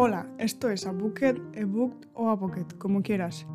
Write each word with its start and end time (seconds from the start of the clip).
Hola, 0.00 0.32
esto 0.38 0.70
es 0.70 0.86
A 0.86 0.92
Bucket, 0.92 1.38
A 1.56 1.64
Booked 1.64 2.08
o 2.14 2.30
A 2.30 2.38
Pocket, 2.38 2.78
como 2.78 3.02
quieras. 3.02 3.48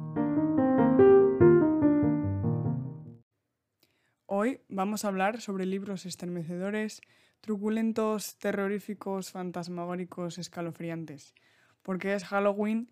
Hoy 4.26 4.60
vamos 4.68 5.06
a 5.06 5.08
hablar 5.08 5.40
sobre 5.40 5.66
libros 5.66 6.06
estremecedores, 6.06 7.00
truculentos, 7.40 8.38
terroríficos, 8.40 9.32
fantasmagóricos, 9.32 10.38
escalofriantes, 10.38 11.34
porque 11.82 12.14
es 12.14 12.26
Halloween 12.26 12.90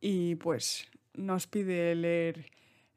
y 0.00 0.36
pues 0.36 0.88
nos 1.14 1.48
pide 1.48 1.96
leer 1.96 2.46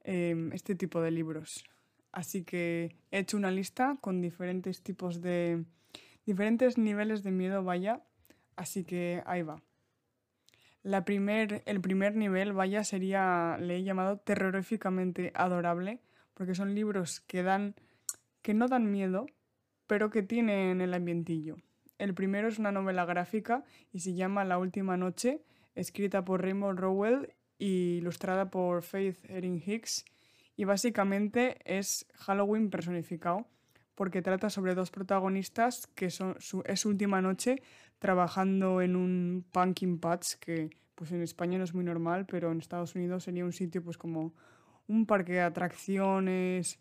em, 0.03 0.53
este 0.53 0.75
tipo 0.75 1.01
de 1.01 1.09
libros. 1.09 1.65
Así 2.11 2.43
que 2.43 2.95
he 3.09 3.17
hecho 3.17 3.35
una 3.35 3.49
lista 3.49 3.97
con 3.99 4.21
diferentes 4.21 4.83
tipos 4.83 5.23
de... 5.23 5.65
diferentes 6.23 6.77
niveles 6.77 7.23
de 7.23 7.31
miedo, 7.31 7.63
vaya, 7.63 8.03
así 8.55 8.83
que 8.83 9.23
ahí 9.25 9.41
va. 9.41 9.63
La 10.87 11.03
primer, 11.03 11.63
el 11.65 11.81
primer 11.81 12.15
nivel, 12.15 12.53
vaya, 12.53 12.85
sería, 12.85 13.57
le 13.59 13.75
he 13.75 13.83
llamado 13.83 14.19
terroríficamente 14.19 15.33
adorable, 15.35 15.99
porque 16.33 16.55
son 16.55 16.75
libros 16.75 17.19
que 17.19 17.43
dan, 17.43 17.75
que 18.41 18.53
no 18.53 18.69
dan 18.69 18.89
miedo, 18.89 19.25
pero 19.85 20.09
que 20.09 20.23
tienen 20.23 20.79
el 20.79 20.93
ambientillo. 20.93 21.57
El 21.97 22.13
primero 22.13 22.47
es 22.47 22.57
una 22.57 22.71
novela 22.71 23.03
gráfica 23.03 23.65
y 23.91 23.99
se 23.99 24.13
llama 24.13 24.45
La 24.45 24.59
última 24.59 24.95
noche, 24.95 25.41
escrita 25.75 26.23
por 26.23 26.41
Raymond 26.41 26.79
Rowell 26.79 27.33
y 27.59 27.97
ilustrada 27.97 28.49
por 28.49 28.81
Faith 28.81 29.29
Erin 29.29 29.61
Hicks. 29.65 30.05
Y 30.55 30.63
básicamente 30.63 31.57
es 31.65 32.05
Halloween 32.13 32.69
personificado, 32.69 33.45
porque 33.93 34.21
trata 34.21 34.49
sobre 34.49 34.73
dos 34.73 34.91
protagonistas 34.91 35.87
que 35.87 36.11
son 36.11 36.37
su, 36.39 36.63
es 36.65 36.79
su 36.79 36.89
última 36.89 37.21
noche 37.21 37.61
trabajando 37.99 38.81
en 38.81 38.95
un 38.95 39.45
pumpkin 39.51 39.99
patch 39.99 40.35
que 40.35 40.69
pues 40.95 41.11
en 41.11 41.21
España 41.21 41.57
no 41.57 41.63
es 41.63 41.73
muy 41.73 41.83
normal, 41.83 42.25
pero 42.25 42.51
en 42.51 42.59
Estados 42.59 42.95
Unidos 42.95 43.23
sería 43.23 43.45
un 43.45 43.53
sitio 43.53 43.83
pues 43.83 43.97
como 43.97 44.33
un 44.87 45.05
parque 45.05 45.33
de 45.33 45.41
atracciones 45.41 46.79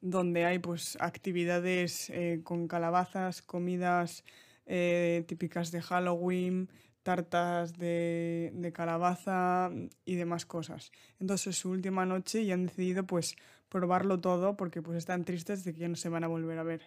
donde 0.00 0.44
hay 0.44 0.58
pues 0.58 0.96
actividades 1.00 2.10
eh, 2.10 2.40
con 2.42 2.68
calabazas, 2.68 3.42
comidas 3.42 4.24
eh, 4.66 5.24
típicas 5.26 5.70
de 5.70 5.82
Halloween, 5.82 6.68
tartas 7.02 7.76
de, 7.78 8.72
calabaza 8.74 9.70
y 10.04 10.16
demás 10.16 10.46
cosas. 10.46 10.92
Entonces 11.20 11.48
es 11.48 11.56
su 11.58 11.70
última 11.70 12.06
noche 12.06 12.42
y 12.42 12.52
han 12.52 12.66
decidido 12.66 13.04
pues 13.04 13.36
probarlo 13.68 14.20
todo 14.20 14.56
porque 14.56 14.82
pues 14.82 14.98
están 14.98 15.24
tristes 15.24 15.64
de 15.64 15.72
que 15.72 15.80
ya 15.80 15.88
no 15.88 15.96
se 15.96 16.08
van 16.08 16.24
a 16.24 16.28
volver 16.28 16.58
a 16.58 16.62
ver. 16.62 16.82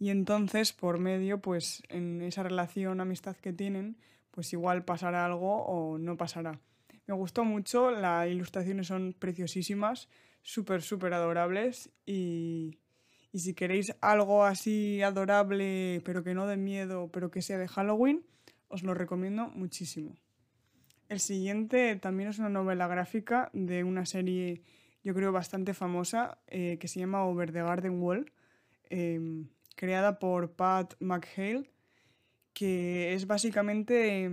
Y 0.00 0.08
entonces, 0.08 0.72
por 0.72 0.98
medio, 0.98 1.42
pues 1.42 1.82
en 1.90 2.22
esa 2.22 2.42
relación, 2.42 3.02
amistad 3.02 3.36
que 3.36 3.52
tienen, 3.52 3.98
pues 4.30 4.50
igual 4.54 4.82
pasará 4.82 5.26
algo 5.26 5.62
o 5.66 5.98
no 5.98 6.16
pasará. 6.16 6.58
Me 7.06 7.12
gustó 7.12 7.44
mucho, 7.44 7.90
las 7.90 8.26
ilustraciones 8.26 8.86
son 8.86 9.14
preciosísimas, 9.18 10.08
súper, 10.40 10.80
súper 10.80 11.12
adorables 11.12 11.90
y, 12.06 12.78
y 13.30 13.40
si 13.40 13.52
queréis 13.52 13.94
algo 14.00 14.44
así 14.44 15.02
adorable, 15.02 16.00
pero 16.02 16.24
que 16.24 16.34
no 16.34 16.46
de 16.46 16.56
miedo, 16.56 17.10
pero 17.12 17.30
que 17.30 17.42
sea 17.42 17.58
de 17.58 17.68
Halloween, 17.68 18.24
os 18.68 18.82
lo 18.82 18.94
recomiendo 18.94 19.50
muchísimo. 19.50 20.16
El 21.10 21.20
siguiente 21.20 21.96
también 21.96 22.30
es 22.30 22.38
una 22.38 22.48
novela 22.48 22.86
gráfica 22.86 23.50
de 23.52 23.84
una 23.84 24.06
serie, 24.06 24.62
yo 25.04 25.12
creo, 25.12 25.30
bastante 25.30 25.74
famosa, 25.74 26.38
eh, 26.46 26.78
que 26.80 26.88
se 26.88 27.00
llama 27.00 27.24
Over 27.24 27.52
the 27.52 27.60
Garden 27.60 28.00
Wall. 28.00 28.32
Eh, 28.88 29.44
creada 29.80 30.18
por 30.18 30.52
Pat 30.52 30.92
McHale, 31.00 31.70
que 32.52 33.14
es 33.14 33.26
básicamente 33.26 34.30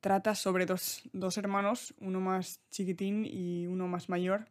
trata 0.00 0.34
sobre 0.34 0.66
dos, 0.66 1.08
dos, 1.12 1.38
hermanos, 1.38 1.94
uno 2.00 2.20
más 2.20 2.60
chiquitín 2.68 3.24
y 3.24 3.68
uno 3.68 3.86
más 3.86 4.08
mayor, 4.08 4.48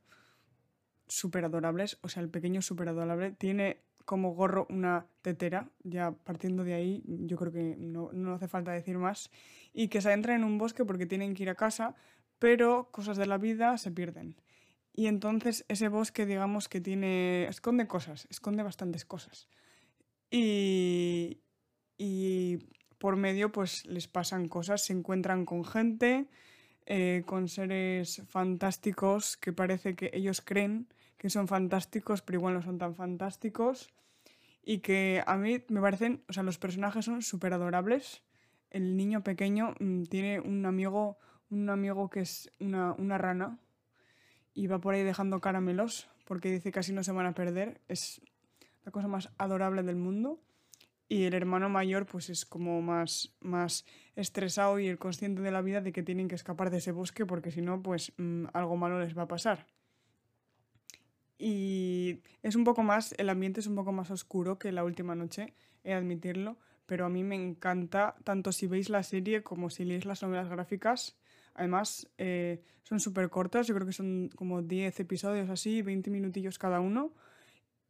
súper 1.09 1.44
adorables, 1.44 1.97
o 2.03 2.07
sea, 2.07 2.24
el 2.24 2.30
pequeño 2.30 2.62
súper 2.62 2.88
adorable, 2.88 3.34
tiene 3.34 3.81
como 4.06 4.34
gorro 4.34 4.66
una 4.69 5.07
tetera, 5.24 5.68
ya 5.84 6.13
partiendo 6.13 6.63
de 6.63 6.74
ahí, 6.74 7.03
yo 7.06 7.35
creo 7.35 7.51
que 7.51 7.75
no, 7.78 8.12
no 8.13 8.35
hace 8.35 8.47
falta 8.47 8.72
decir 8.72 8.97
más, 8.97 9.30
y 9.74 9.90
que 9.90 10.00
se 10.00 10.07
adentran 10.07 10.38
en 10.38 10.46
un 10.46 10.57
bosque 10.57 10.85
porque 10.85 11.06
tienen 11.06 11.34
que 11.34 11.44
ir 11.44 11.50
a 11.50 11.56
casa, 11.56 11.96
pero 12.40 12.88
cosas 12.91 13.18
de 13.18 13.25
la 13.25 13.38
vida 13.38 13.78
se 13.78 13.91
pierden. 13.91 14.38
Y 14.94 15.07
entonces 15.07 15.66
ese 15.68 15.90
bosque, 15.90 16.25
digamos 16.25 16.69
que 16.69 16.80
tiene, 16.80 17.50
esconde 17.50 17.88
cosas, 17.88 18.25
esconde 18.30 18.63
bastantes 18.63 19.03
cosas. 19.03 19.50
Y, 20.31 21.42
y 21.97 22.58
por 22.97 23.18
medio 23.18 23.52
pues 23.52 23.86
les 23.86 24.08
pasan 24.08 24.47
cosas, 24.47 24.86
se 24.86 24.94
encuentran 24.94 25.46
con 25.46 25.66
gente, 25.66 26.28
eh, 26.86 27.24
con 27.25 27.47
seres 27.47 28.24
fantásticos 28.28 29.38
que 29.38 29.53
parece 29.53 29.96
que 29.96 30.09
ellos 30.14 30.42
creen 30.42 30.88
que 31.18 31.30
son 31.30 31.47
fantásticos, 31.47 32.24
pero 32.24 32.40
igual 32.40 32.56
no 32.56 32.64
son 32.64 32.80
tan 32.80 32.96
fantásticos. 32.96 33.90
Y 34.64 34.80
que 34.80 35.24
a 35.28 35.38
mí 35.38 35.64
me 35.69 35.81
parecen, 35.81 36.24
o 36.28 36.34
sea, 36.34 36.42
los 36.42 36.58
personajes 36.58 37.06
son 37.06 37.22
súper 37.22 37.53
adorables. 37.53 38.24
El 38.72 38.98
niño 38.98 39.24
pequeño 39.24 39.75
mmm, 39.80 40.03
tiene 40.03 40.40
un 40.40 40.66
amigo, 40.66 41.18
un 41.50 41.69
amigo 41.69 42.09
que 42.09 42.22
es 42.22 42.52
una, 42.59 42.94
una 42.94 43.18
rana 43.19 43.59
y 44.53 44.68
va 44.68 44.80
por 44.80 44.94
ahí 44.96 45.03
dejando 45.03 45.42
caramelos 45.42 46.09
porque 46.25 46.52
dice 46.52 46.72
que 46.72 46.80
así 46.80 46.94
no 46.94 47.03
se 47.03 47.12
van 47.12 47.25
a 47.25 47.34
perder. 47.34 47.81
Es 47.88 48.22
la 48.84 48.92
cosa 48.92 49.08
más 49.08 49.30
adorable 49.38 49.84
del 49.84 49.96
mundo. 49.96 50.40
Y 51.08 51.25
el 51.25 51.34
hermano 51.34 51.68
mayor 51.68 52.06
pues 52.06 52.30
es 52.30 52.46
como 52.46 52.81
más, 52.81 53.36
más 53.42 53.86
estresado 54.16 54.80
y 54.80 54.88
el 54.88 54.97
consciente 54.97 55.42
de 55.42 55.52
la 55.52 55.62
vida 55.62 55.81
de 55.81 55.92
que 55.92 56.03
tienen 56.03 56.30
que 56.30 56.36
escapar 56.36 56.69
de 56.69 56.78
ese 56.78 56.94
bosque 56.94 57.25
porque 57.25 57.52
si 57.52 57.62
no 57.62 57.84
pues 57.84 58.14
mmm, 58.18 58.46
algo 58.53 58.78
malo 58.78 59.00
les 59.00 59.18
va 59.18 59.24
a 59.24 59.28
pasar. 59.28 59.68
Y 61.38 62.22
es 62.44 62.56
un 62.56 62.64
poco 62.64 62.84
más, 62.84 63.14
el 63.18 63.30
ambiente 63.30 63.59
es 63.59 63.68
un 63.68 63.75
poco 63.75 63.92
más 63.92 64.09
oscuro 64.12 64.58
que 64.58 64.72
la 64.72 64.84
última 64.84 65.16
noche, 65.16 65.53
he 65.84 65.94
admitirlo, 65.94 66.58
pero 66.86 67.06
a 67.06 67.09
mí 67.09 67.24
me 67.24 67.36
encanta 67.36 68.16
tanto 68.24 68.52
si 68.52 68.68
veis 68.68 68.90
la 68.90 69.03
serie 69.03 69.44
como 69.44 69.69
si 69.69 69.84
leéis 69.84 70.06
las 70.06 70.22
novelas 70.22 70.50
gráficas. 70.50 71.18
Además, 71.56 72.08
eh, 72.19 72.62
son 72.84 73.00
súper 73.00 73.30
cortas, 73.30 73.68
yo 73.68 73.74
creo 73.74 73.88
que 73.88 73.94
son 73.94 74.30
como 74.36 74.62
10 74.62 75.00
episodios 75.00 75.50
así, 75.50 75.81
20 75.81 76.09
minutillos 76.09 76.59
cada 76.59 76.80
uno 76.80 77.12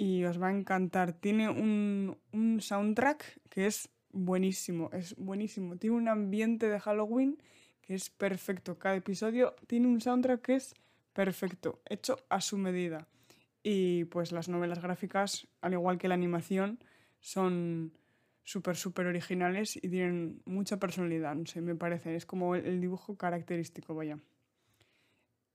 y 0.01 0.25
os 0.25 0.41
va 0.41 0.47
a 0.47 0.51
encantar. 0.51 1.13
Tiene 1.13 1.47
un, 1.47 2.17
un, 2.33 2.59
soundtrack 2.59 3.39
que 3.51 3.67
es 3.67 3.89
buenísimo, 4.11 4.89
es 4.93 5.15
buenísimo. 5.15 5.77
Tiene 5.77 5.95
un 5.95 6.07
ambiente 6.07 6.69
de 6.69 6.79
Halloween 6.79 7.37
que 7.81 7.93
es 7.93 8.09
perfecto. 8.09 8.79
Cada 8.79 8.95
episodio 8.95 9.55
tiene 9.67 9.85
un 9.85 10.01
soundtrack 10.01 10.41
que 10.41 10.55
es 10.55 10.73
perfecto, 11.13 11.83
hecho 11.87 12.17
a 12.29 12.41
su 12.41 12.57
medida. 12.57 13.07
Y 13.61 14.05
pues 14.05 14.31
las 14.31 14.49
novelas 14.49 14.81
gráficas, 14.81 15.47
al 15.61 15.73
igual 15.73 15.99
que 15.99 16.07
la 16.07 16.15
animación, 16.15 16.79
son 17.19 17.93
súper, 18.43 18.77
súper 18.77 19.05
originales 19.05 19.75
y 19.75 19.87
tienen 19.87 20.41
mucha 20.45 20.77
personalidad, 20.77 21.35
no 21.35 21.45
sé, 21.45 21.61
me 21.61 21.75
parece. 21.75 22.15
Es 22.15 22.25
como 22.25 22.55
el 22.55 22.81
dibujo 22.81 23.17
característico, 23.17 23.93
vaya. 23.93 24.17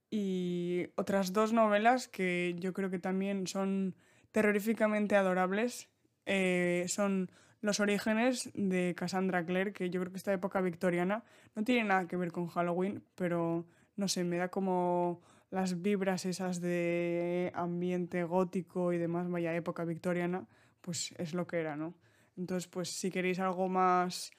Y 0.09 0.87
otras 0.95 1.33
dos 1.33 1.53
novelas 1.53 2.07
que 2.07 2.55
yo 2.61 2.73
creo 2.73 2.91
que 2.91 3.01
también 3.01 3.49
son 3.49 3.97
terroríficamente 4.37 5.17
adorables 5.17 5.89
eh, 6.27 6.85
son 6.89 7.31
los 7.63 7.81
orígenes 7.81 8.51
de 8.53 8.95
Cassandra 8.95 9.47
Clare, 9.47 9.73
que 9.73 9.89
yo 9.89 9.99
creo 9.99 10.13
que 10.13 10.19
esta 10.19 10.35
época 10.35 10.61
victoriana 10.61 11.25
no 11.55 11.65
tiene 11.65 11.85
nada 11.89 12.07
que 12.07 12.19
ver 12.19 12.33
con 12.33 12.47
Halloween, 12.47 13.03
pero 13.15 13.65
no 13.97 14.09
sé, 14.09 14.25
me 14.25 14.37
da 14.37 14.49
como 14.49 15.23
las 15.49 15.81
vibras 15.81 16.27
esas 16.27 16.61
de 16.61 17.51
ambiente 17.55 18.25
gótico 18.25 18.93
y 18.93 18.99
demás, 18.99 19.27
vaya 19.31 19.55
época 19.55 19.87
victoriana, 19.87 20.47
pues 20.83 21.15
es 21.17 21.33
lo 21.33 21.47
que 21.47 21.57
era, 21.57 21.75
¿no? 21.75 21.95
Entonces, 22.37 22.69
pues 22.69 22.91
si 22.91 23.11
queréis 23.11 23.41
algo 23.41 23.71
más 23.71 24.33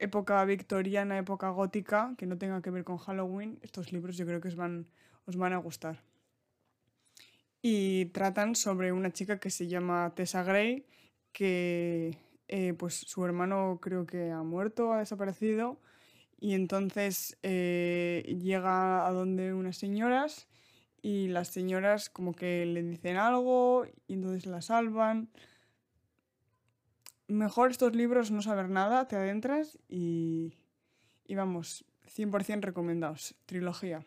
época 0.00 0.44
victoriana, 0.44 1.16
época 1.16 1.50
gótica, 1.50 2.16
que 2.18 2.26
no 2.26 2.38
tenga 2.38 2.60
que 2.60 2.70
ver 2.70 2.82
con 2.82 2.98
Halloween, 2.98 3.60
estos 3.62 3.92
libros 3.92 4.16
yo 4.16 4.26
creo 4.26 4.40
que 4.40 4.48
os 4.48 4.56
van, 4.56 4.88
os 5.26 5.36
van 5.36 5.52
a 5.52 5.58
gustar 5.58 6.02
y 7.66 8.04
tratan 8.12 8.56
sobre 8.56 8.92
una 8.92 9.10
chica 9.10 9.40
que 9.40 9.48
se 9.48 9.66
llama 9.66 10.12
Tessa 10.14 10.42
Gray, 10.42 10.84
que 11.32 12.18
eh, 12.46 12.74
pues 12.74 12.92
su 12.94 13.24
hermano 13.24 13.78
creo 13.80 14.04
que 14.04 14.30
ha 14.30 14.42
muerto, 14.42 14.92
ha 14.92 14.98
desaparecido, 14.98 15.80
y 16.38 16.52
entonces 16.52 17.38
eh, 17.42 18.36
llega 18.38 19.06
a 19.06 19.12
donde 19.12 19.54
unas 19.54 19.78
señoras 19.78 20.46
y 21.00 21.28
las 21.28 21.48
señoras 21.48 22.10
como 22.10 22.34
que 22.34 22.66
le 22.66 22.82
dicen 22.82 23.16
algo 23.16 23.86
y 24.08 24.12
entonces 24.12 24.44
la 24.44 24.60
salvan. 24.60 25.30
Mejor 27.28 27.70
estos 27.70 27.96
libros 27.96 28.30
no 28.30 28.42
saber 28.42 28.68
nada, 28.68 29.08
te 29.08 29.16
adentras 29.16 29.78
y, 29.88 30.52
y 31.24 31.34
vamos, 31.34 31.86
100% 32.14 32.60
recomendados, 32.60 33.34
trilogía. 33.46 34.04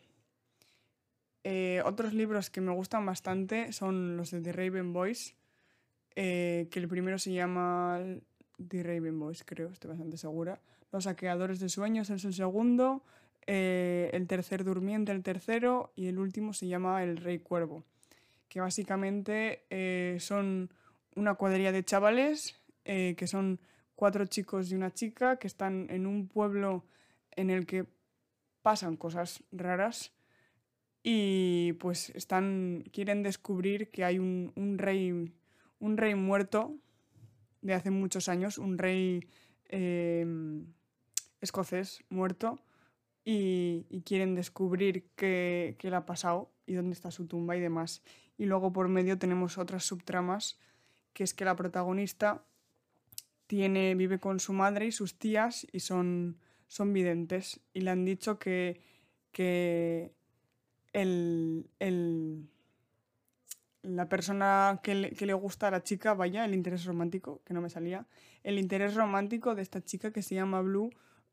Eh, 1.50 1.82
otros 1.86 2.14
libros 2.14 2.50
que 2.50 2.60
me 2.60 2.74
gustan 2.74 3.06
bastante 3.06 3.72
son 3.72 4.18
los 4.18 4.32
de 4.32 4.42
The 4.42 4.52
Raven 4.52 4.92
Boys, 4.92 5.34
eh, 6.14 6.68
que 6.70 6.78
el 6.78 6.90
primero 6.90 7.18
se 7.20 7.32
llama 7.32 8.02
The 8.68 8.84
Raven 8.84 9.18
Boys, 9.18 9.46
creo, 9.46 9.70
estoy 9.70 9.92
bastante 9.92 10.18
segura. 10.18 10.60
Los 10.92 11.06
saqueadores 11.06 11.62
de 11.62 11.70
sueños 11.70 12.10
es 12.10 12.26
el 12.26 12.34
segundo, 12.34 13.02
eh, 13.46 14.10
el 14.12 14.28
tercer 14.28 14.66
durmiente 14.66 15.14
el 15.14 15.24
tercero 15.24 15.94
y 15.96 16.08
el 16.08 16.20
último 16.20 16.52
se 16.52 16.68
llama 16.68 17.02
El 17.02 17.16
Rey 17.16 17.40
Cuervo, 17.40 17.86
que 18.50 18.60
básicamente 18.60 19.64
son 20.20 20.70
una 21.16 21.36
cuadrilla 21.36 21.72
de 21.72 21.86
chavales 21.86 22.60
que 22.84 23.26
son 23.26 23.62
cuatro 23.96 24.26
chicos 24.26 24.70
y 24.70 24.76
una 24.76 24.94
chica 24.94 25.38
que 25.38 25.48
están 25.48 25.88
en 25.92 26.08
un 26.08 26.28
pueblo 26.28 26.84
en 27.38 27.50
el 27.52 27.66
que 27.66 27.86
pasan 28.62 28.98
cosas 28.98 29.46
raras 29.54 30.12
y 31.10 31.72
pues 31.80 32.10
están 32.16 32.84
quieren 32.92 33.24
descubrir 33.24 33.90
que 33.92 34.04
hay 34.04 34.20
un, 34.20 34.52
rey 34.78 35.32
un 35.80 35.96
rey 35.96 36.16
muerto 36.16 36.76
de 37.62 37.74
hace 37.74 37.92
muchos 37.92 38.28
años, 38.28 38.58
un 38.58 38.78
rey 38.78 39.26
em, 39.70 40.66
escocés 41.40 42.04
muerto, 42.10 42.60
y, 43.24 43.86
quieren 44.04 44.36
descubrir 44.36 45.08
qué, 45.16 45.78
qué, 45.80 45.90
le 45.90 45.96
ha 45.96 46.06
pasado 46.06 46.52
y 46.66 46.74
dónde 46.74 46.92
está 46.92 47.10
su 47.10 47.26
tumba 47.26 47.56
y 47.56 47.62
demás. 47.62 48.04
Y 48.38 48.46
luego 48.46 48.74
por 48.74 48.90
medio 48.90 49.18
tenemos 49.18 49.58
otras 49.58 49.86
subtramas, 49.86 50.60
que 51.14 51.24
es 51.24 51.34
que 51.34 51.46
la 51.46 51.56
protagonista 51.56 52.44
tiene, 53.48 53.96
vive 53.96 54.20
con 54.20 54.42
su 54.42 54.52
madre 54.52 54.88
y 54.88 54.92
sus 54.92 55.18
tías 55.18 55.66
y 55.72 55.80
son, 55.80 56.38
son 56.68 56.92
videntes. 56.92 57.62
Y 57.74 57.82
le 57.82 57.92
han 57.92 58.04
dicho 58.04 58.40
que, 58.40 58.82
que 59.32 60.17
el, 60.94 61.70
el 61.80 62.50
la 63.88 64.10
persona 64.10 64.80
que 64.84 64.96
le, 64.96 65.34
gusta 65.34 65.68
a 65.68 65.72
la 65.72 65.84
chica, 65.84 66.14
vaya, 66.14 66.46
el 66.46 66.54
interés 66.54 66.86
romántico, 66.86 67.42
que 67.46 67.54
no 67.54 67.62
me 67.62 67.70
salía, 67.70 68.06
el 68.44 68.60
interés 68.60 68.96
romántico 68.96 69.56
de 69.56 69.62
esta 69.62 69.82
chica 69.82 70.12
que 70.12 70.22
se 70.22 70.36
llama 70.36 70.62
Blue, 70.62 70.90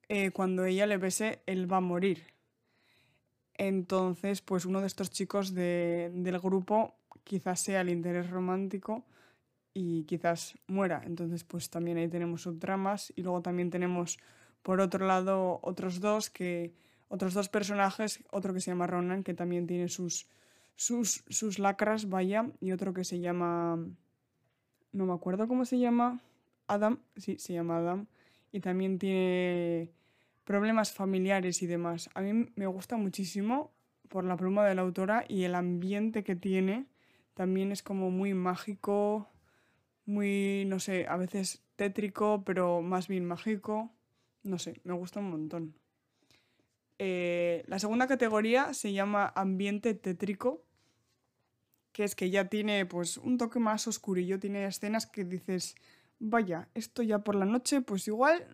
eh, 0.08 0.30
cuando 0.30 0.64
ella 0.64 0.86
le 0.86 0.96
bese, 0.96 1.42
él 1.46 1.70
va 1.70 1.78
a 1.78 1.80
morir. 1.80 2.34
Entonces, 3.54 4.40
pues 4.40 4.66
uno 4.66 4.80
de 4.80 4.86
estos 4.86 5.10
chicos 5.10 5.54
del 5.54 6.38
grupo 6.40 6.94
quizás 7.24 7.60
sea 7.60 7.80
el 7.80 7.88
interés 7.88 8.30
romántico 8.30 9.04
y 9.72 10.04
quizás 10.04 10.58
muera. 10.66 11.02
Entonces, 11.04 11.44
pues 11.44 11.70
también 11.70 11.96
ahí 11.96 12.08
tenemos 12.08 12.42
subtramas 12.42 13.12
y 13.16 13.22
luego 13.22 13.42
también 13.42 13.70
tenemos, 13.70 14.18
por 14.62 14.80
otro 14.80 15.06
lado, 15.06 15.60
otros 15.62 16.00
dos 16.00 16.30
que 16.30 16.74
otros 17.14 17.32
dos 17.32 17.48
personajes, 17.48 18.24
otro 18.32 18.52
que 18.52 18.60
se 18.60 18.72
llama 18.72 18.88
Ronan, 18.88 19.22
que 19.22 19.34
también 19.34 19.68
tiene 19.68 19.88
sus 19.88 20.26
sus, 20.76 21.24
sus 21.28 21.60
lacras, 21.60 22.08
vaya, 22.08 22.50
y 22.60 22.72
otro 22.72 22.92
que 22.92 23.04
se 23.04 23.20
llama, 23.20 23.78
no 24.92 25.06
me 25.06 25.12
acuerdo 25.12 25.46
cómo 25.46 25.64
se 25.64 25.78
llama, 25.78 26.20
Adam, 26.66 26.98
sí, 27.16 27.38
se 27.38 27.52
llama 27.52 27.78
Adam, 27.78 28.06
y 28.50 28.58
también 28.58 28.98
tiene 28.98 29.92
problemas 30.42 30.92
familiares 30.92 31.62
y 31.62 31.66
demás. 31.66 32.10
A 32.14 32.20
mí 32.20 32.50
me 32.56 32.66
gusta 32.66 32.96
muchísimo 32.96 33.72
por 34.08 34.24
la 34.24 34.36
pluma 34.36 34.66
de 34.66 34.74
la 34.74 34.82
autora 34.82 35.24
y 35.28 35.44
el 35.44 35.54
ambiente 35.54 36.24
que 36.24 36.34
tiene 36.34 36.86
también 37.34 37.70
es 37.70 37.84
como 37.84 38.10
muy 38.10 38.34
mágico, 38.34 39.28
muy, 40.06 40.64
no 40.66 40.80
sé, 40.80 41.06
a 41.08 41.16
veces 41.16 41.62
tétrico, 41.76 42.42
pero 42.44 42.82
más 42.82 43.06
bien 43.08 43.24
mágico. 43.24 43.90
No 44.42 44.58
sé, 44.58 44.80
me 44.84 44.92
gusta 44.92 45.20
un 45.20 45.30
montón. 45.30 45.74
Eh, 47.06 47.64
la 47.66 47.78
segunda 47.78 48.06
categoría 48.06 48.72
se 48.72 48.94
llama 48.94 49.30
ambiente 49.36 49.92
tétrico, 49.92 50.64
que 51.92 52.02
es 52.04 52.14
que 52.14 52.30
ya 52.30 52.48
tiene 52.48 52.86
pues 52.86 53.18
un 53.18 53.36
toque 53.36 53.58
más 53.58 53.86
oscurillo, 53.86 54.40
tiene 54.40 54.64
escenas 54.64 55.04
que 55.04 55.24
dices, 55.24 55.74
vaya, 56.18 56.70
esto 56.72 57.02
ya 57.02 57.18
por 57.18 57.34
la 57.34 57.44
noche 57.44 57.82
pues 57.82 58.08
igual 58.08 58.48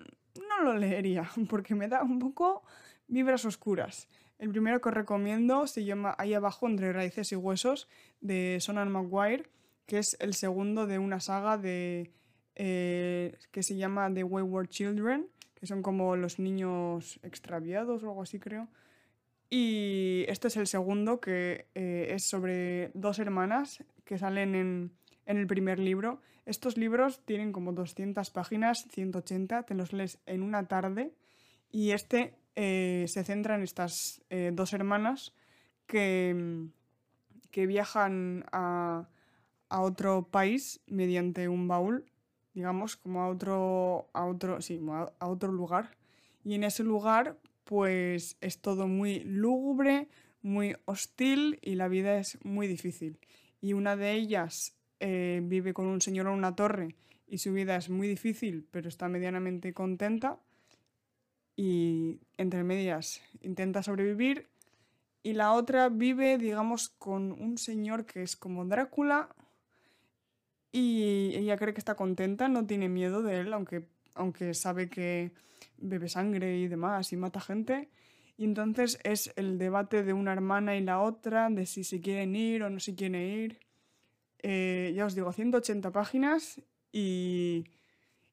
no 0.48 0.64
lo 0.64 0.74
leería, 0.74 1.30
porque 1.48 1.76
me 1.76 1.86
da 1.86 2.02
un 2.02 2.18
poco 2.18 2.64
vibras 3.06 3.44
oscuras. 3.44 4.08
El 4.40 4.50
primero 4.50 4.80
que 4.80 4.88
os 4.88 4.96
recomiendo 4.96 5.68
se 5.68 5.84
llama 5.84 6.16
Ahí 6.18 6.34
abajo 6.34 6.66
entre 6.66 6.92
raíces 6.92 7.30
y 7.30 7.36
huesos 7.36 7.86
de 8.20 8.58
Sonan 8.58 8.90
Maguire, 8.90 9.48
que 9.86 9.98
es 9.98 10.16
el 10.18 10.34
segundo 10.34 10.88
de 10.88 10.98
una 10.98 11.20
saga 11.20 11.56
de, 11.56 12.10
eh, 12.56 13.38
que 13.52 13.62
se 13.62 13.76
llama 13.76 14.12
The 14.12 14.24
Wayward 14.24 14.70
Children, 14.70 15.28
que 15.60 15.66
son 15.66 15.82
como 15.82 16.16
los 16.16 16.38
niños 16.38 17.20
extraviados 17.22 18.02
o 18.02 18.08
algo 18.08 18.22
así 18.22 18.38
creo. 18.38 18.68
Y 19.50 20.24
este 20.28 20.48
es 20.48 20.56
el 20.56 20.66
segundo, 20.66 21.20
que 21.20 21.66
eh, 21.74 22.08
es 22.10 22.24
sobre 22.24 22.90
dos 22.94 23.18
hermanas 23.18 23.84
que 24.04 24.16
salen 24.16 24.54
en, 24.54 24.92
en, 25.26 25.36
el 25.36 25.46
primer 25.46 25.78
libro. 25.78 26.20
Estos 26.46 26.78
libros 26.78 27.20
tienen 27.24 27.52
como 27.52 27.72
200 27.72 28.30
páginas, 28.30 28.86
180, 28.90 29.64
te 29.64 29.74
los 29.74 29.92
lees 29.92 30.18
en 30.26 30.42
una 30.42 30.66
tarde. 30.66 31.12
Y 31.70 31.90
este 31.90 32.34
eh, 32.56 33.04
se 33.08 33.24
centra 33.24 33.56
en 33.56 33.62
estas 33.62 34.22
eh, 34.30 34.50
dos 34.52 34.72
hermanas 34.72 35.34
que, 35.86 36.68
que 37.50 37.66
viajan 37.66 38.44
a, 38.52 39.08
a 39.68 39.80
otro 39.80 40.28
país 40.30 40.80
mediante 40.86 41.48
un 41.48 41.68
baúl 41.68 42.09
digamos, 42.54 42.96
como 42.96 43.22
a 43.22 43.28
otro, 43.28 44.08
a 44.12 44.24
otro, 44.26 44.60
sí, 44.60 44.80
a 45.18 45.28
otro 45.28 45.52
lugar. 45.52 45.96
Y 46.44 46.54
en 46.54 46.64
ese 46.64 46.84
lugar, 46.84 47.38
pues 47.64 48.36
es 48.40 48.60
todo 48.60 48.88
muy 48.88 49.20
lúgubre, 49.20 50.08
muy 50.42 50.76
hostil 50.86 51.58
y 51.62 51.74
la 51.74 51.88
vida 51.88 52.18
es 52.18 52.38
muy 52.44 52.66
difícil. 52.66 53.18
Y 53.60 53.74
una 53.74 53.96
de 53.96 54.12
ellas 54.14 54.74
eh, 55.00 55.40
vive 55.44 55.74
con 55.74 55.86
un 55.86 56.00
señor 56.00 56.26
en 56.26 56.32
una 56.32 56.56
torre 56.56 56.96
y 57.26 57.38
su 57.38 57.52
vida 57.52 57.76
es 57.76 57.88
muy 57.88 58.08
difícil, 58.08 58.66
pero 58.70 58.88
está 58.88 59.08
medianamente 59.08 59.72
contenta. 59.72 60.38
Y 61.56 62.20
entre 62.38 62.64
medias 62.64 63.22
intenta 63.40 63.82
sobrevivir. 63.82 64.48
Y 65.22 65.34
la 65.34 65.52
otra 65.52 65.90
vive, 65.90 66.38
digamos, 66.38 66.88
con 66.88 67.32
un 67.32 67.58
señor 67.58 68.06
que 68.06 68.22
es 68.22 68.36
como 68.36 68.64
Drácula, 68.64 69.28
y 70.72 71.34
ella 71.36 71.56
cree 71.56 71.74
que 71.74 71.80
está 71.80 71.94
contenta, 71.94 72.48
no 72.48 72.66
tiene 72.66 72.88
miedo 72.88 73.22
de 73.22 73.40
él, 73.40 73.52
aunque, 73.52 73.86
aunque 74.14 74.54
sabe 74.54 74.88
que 74.88 75.32
bebe 75.78 76.08
sangre 76.08 76.58
y 76.58 76.68
demás 76.68 77.12
y 77.12 77.16
mata 77.16 77.40
gente. 77.40 77.88
Y 78.36 78.44
entonces 78.44 78.98
es 79.04 79.32
el 79.36 79.58
debate 79.58 80.02
de 80.02 80.12
una 80.12 80.32
hermana 80.32 80.76
y 80.76 80.82
la 80.82 81.00
otra, 81.00 81.50
de 81.50 81.66
si 81.66 81.84
se 81.84 82.00
quieren 82.00 82.34
ir 82.36 82.62
o 82.62 82.70
no 82.70 82.80
se 82.80 82.94
quieren 82.94 83.20
ir. 83.20 83.58
Eh, 84.42 84.92
ya 84.94 85.04
os 85.04 85.14
digo, 85.14 85.32
180 85.32 85.90
páginas 85.92 86.62
y, 86.92 87.64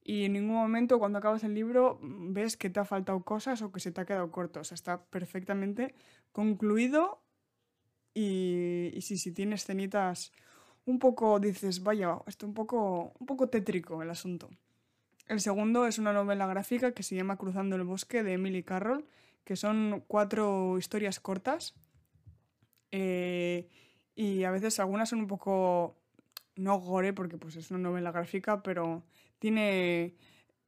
y 0.03 0.23
en 0.23 0.33
ningún 0.33 0.55
momento 0.55 0.99
cuando 0.99 1.19
acabas 1.19 1.43
el 1.43 1.53
libro 1.53 1.99
ves 2.01 2.55
que 2.55 2.69
te 2.69 2.79
ha 2.79 2.85
faltado 2.85 3.21
cosas 3.23 3.61
o 3.61 3.71
que 3.73 3.81
se 3.81 3.91
te 3.91 3.99
ha 3.99 4.05
quedado 4.05 4.31
corto. 4.31 4.61
O 4.61 4.63
sea, 4.63 4.75
está 4.75 5.03
perfectamente 5.03 5.95
concluido 6.31 7.21
y, 8.13 8.97
si, 9.01 9.17
si 9.17 9.33
tiene 9.33 9.55
escenitas 9.55 10.31
un 10.87 10.99
poco 10.99 11.39
dices, 11.39 11.83
vaya, 11.83 12.17
esto 12.25 12.47
un 12.47 12.53
poco, 12.53 13.13
un 13.19 13.27
poco 13.27 13.49
tétrico 13.49 14.01
el 14.01 14.09
asunto. 14.09 14.49
El 15.27 15.41
segundo 15.41 15.85
es 15.85 15.99
una 15.99 16.13
novela 16.13 16.47
gráfica 16.47 16.93
que 16.93 17.03
se 17.03 17.15
llama 17.15 17.37
Cruzando 17.37 17.75
el 17.75 17.83
bosque 17.83 18.23
de 18.23 18.33
Emily 18.33 18.63
Carroll, 18.63 19.05
que 19.43 19.55
son 19.55 20.03
cuatro 20.07 20.77
historias 20.77 21.19
cortas 21.19 21.75
eh, 22.91 23.67
y 24.15 24.43
a 24.45 24.51
veces 24.51 24.79
algunas 24.79 25.09
son 25.09 25.19
un 25.19 25.27
poco 25.27 25.97
no 26.55 26.79
gore 26.79 27.13
porque 27.13 27.37
pues 27.37 27.57
es 27.57 27.69
una 27.69 27.79
novela 27.79 28.11
gráfica, 28.11 28.63
pero 28.63 29.03
tiene 29.39 30.15